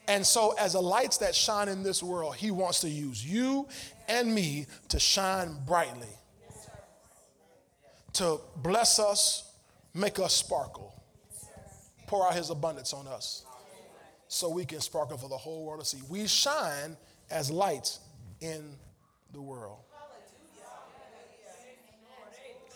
[0.08, 3.68] And so, as the lights that shine in this world, He wants to use you
[4.08, 6.10] and me to shine brightly,
[8.14, 9.54] to bless us,
[9.94, 10.93] make us sparkle,
[12.14, 13.44] pour out His abundance on us
[14.28, 16.00] so we can sparkle for the whole world to see.
[16.08, 16.96] We shine
[17.32, 18.02] as lights
[18.40, 18.76] in
[19.32, 19.80] the world.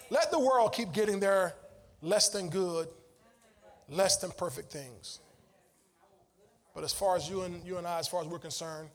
[0.10, 1.54] Let the world keep getting their
[2.02, 2.88] less than good,
[3.90, 5.20] less than perfect things.
[6.74, 8.90] But as far as you and you and I, as far as we're concerned,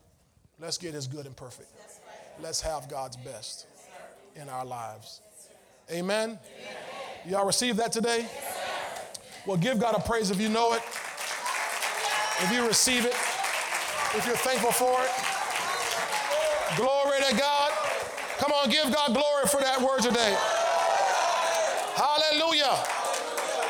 [0.58, 1.68] let's get as good and perfect.
[2.40, 3.66] Let's have God's best
[4.34, 5.20] in our lives.
[5.88, 6.36] Amen.
[7.28, 8.26] Y'all receive that today?
[9.44, 10.82] Well, give God a praise if you know it.
[12.40, 13.14] If you receive it,
[14.14, 15.10] if you're thankful for it.
[16.76, 17.72] Glory to God.
[18.38, 20.36] Come on, give God glory for that word today.
[21.96, 22.74] Hallelujah.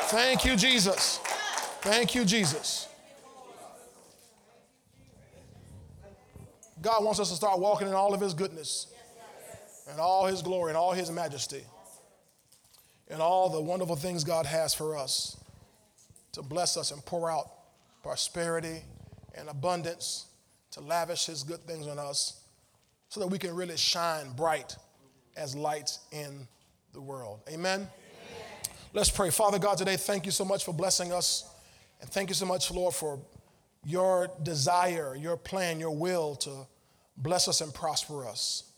[0.09, 1.17] Thank you, Jesus.
[1.81, 2.87] Thank you, Jesus.
[6.81, 8.87] God wants us to start walking in all of His goodness
[9.89, 11.63] and all His glory and all His majesty
[13.09, 15.42] and all the wonderful things God has for us
[16.33, 17.49] to bless us and pour out
[18.03, 18.83] prosperity
[19.35, 20.27] and abundance,
[20.71, 22.43] to lavish His good things on us
[23.09, 24.75] so that we can really shine bright
[25.37, 26.47] as lights in
[26.93, 27.41] the world.
[27.49, 27.87] Amen.
[28.93, 29.29] Let's pray.
[29.29, 31.49] Father God, today, thank you so much for blessing us.
[32.01, 33.19] And thank you so much, Lord, for
[33.85, 36.67] your desire, your plan, your will to
[37.17, 38.71] bless us and prosper us.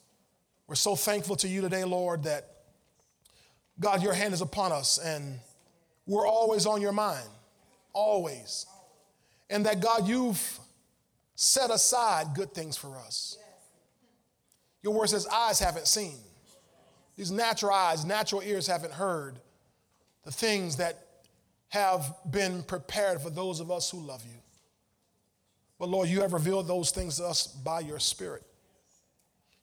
[0.66, 2.48] We're so thankful to you today, Lord, that
[3.78, 5.38] God, your hand is upon us and
[6.06, 7.28] we're always on your mind,
[7.96, 8.66] always.
[9.48, 10.60] And that, God, you've
[11.34, 13.38] set aside good things for us.
[14.82, 16.16] Your word says, eyes haven't seen.
[17.16, 19.38] These natural eyes, natural ears haven't heard
[20.24, 20.98] the things that
[21.68, 24.38] have been prepared for those of us who love you.
[25.78, 28.42] But Lord, you have revealed those things to us by your Spirit.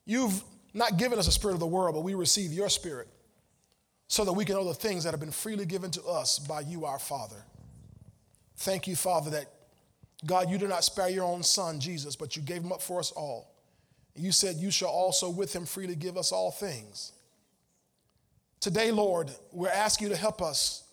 [0.04, 3.08] You've not given us a spirit of the world, but we receive your Spirit
[4.08, 6.60] so that we can know the things that have been freely given to us by
[6.60, 7.42] you, our Father.
[8.56, 9.46] Thank you, Father, that
[10.26, 12.98] God, you did not spare your own Son, Jesus, but you gave him up for
[12.98, 13.54] us all.
[14.14, 17.12] You said you shall also with him freely give us all things.
[18.60, 20.84] Today, Lord, we're asking you to help us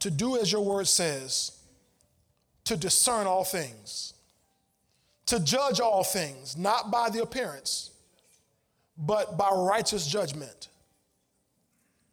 [0.00, 1.52] to do as your word says,
[2.64, 4.14] to discern all things,
[5.26, 7.90] to judge all things, not by the appearance,
[8.96, 10.68] but by righteous judgment.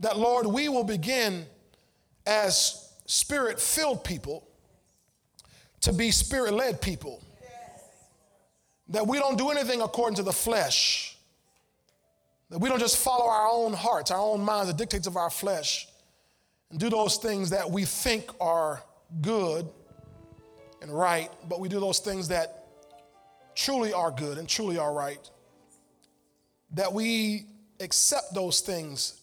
[0.02, 1.46] That, Lord, we will begin
[2.28, 4.45] as spirit filled people
[5.86, 7.24] to be spirit led people.
[8.90, 11.16] That we don't do anything according to the flesh
[12.50, 15.30] that we don't just follow our own hearts, our own minds, the dictates of our
[15.30, 15.88] flesh,
[16.70, 18.84] and do those things that we think are
[19.22, 19.68] good
[20.82, 22.68] and right, but we do those things that
[23.56, 25.30] truly are good and truly are right.
[26.74, 27.46] That we
[27.80, 29.20] accept those things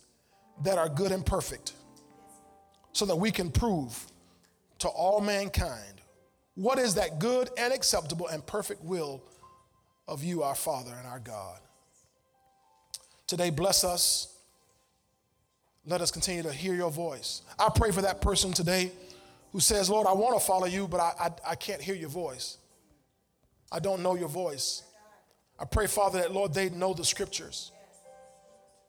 [0.65, 1.73] that are good and perfect
[2.93, 4.07] so that we can prove
[4.81, 6.02] to all mankind
[6.55, 9.23] what is that good and acceptable and perfect will
[10.09, 11.59] of you, our Father and our God.
[13.27, 14.29] Today, bless us.
[15.87, 17.43] Let us continue to hear your voice.
[17.59, 18.93] I pray for that person today
[19.53, 22.09] who says, Lord, I want to follow you, but I, I, I can't hear your
[22.09, 22.59] voice.
[23.71, 24.83] I don't know your voice.
[25.59, 27.73] I pray, Father, that, Lord, they know the scriptures.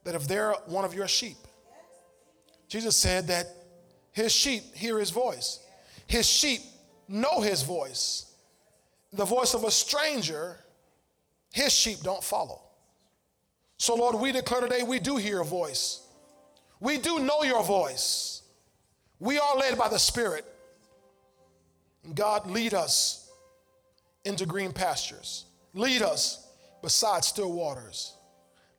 [0.04, 1.38] That if they're one of your sheep,
[2.68, 3.48] Jesus said that
[4.12, 5.60] his sheep hear his voice.
[6.06, 6.62] His sheep
[7.14, 8.34] know his voice.
[9.14, 10.58] The voice of a stranger,
[11.52, 12.62] his sheep don't follow.
[13.78, 16.02] So, Lord, we declare today we do hear a voice.
[16.80, 18.42] We do know your voice.
[19.20, 20.46] We are led by the Spirit.
[22.14, 23.30] God, lead us
[24.26, 25.46] into green pastures.
[25.74, 26.48] Lead us
[26.82, 28.16] beside still waters.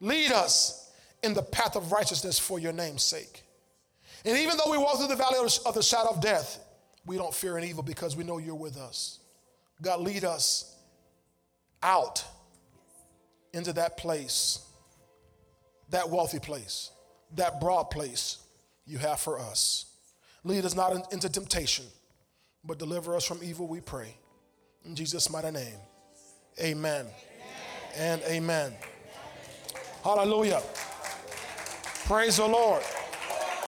[0.01, 3.45] Lead us in the path of righteousness for your name's sake.
[4.24, 6.64] And even though we walk through the valley of the shadow of death,
[7.07, 9.19] we don't fear an evil because we know you're with us.
[9.83, 10.77] God, lead us
[11.83, 12.25] out
[13.53, 14.61] into that place,
[15.91, 16.91] that wealthy place,
[17.35, 18.39] that broad place
[18.87, 19.87] you have for us.
[20.45, 21.87] Lead us not into temptation,
[22.65, 24.15] but deliver us from evil, we pray.
[24.85, 25.77] In Jesus' mighty name,
[26.61, 27.11] amen, amen.
[27.97, 28.73] and amen.
[28.73, 28.73] amen.
[30.03, 30.63] Hallelujah.
[32.05, 32.83] Praise the Lord.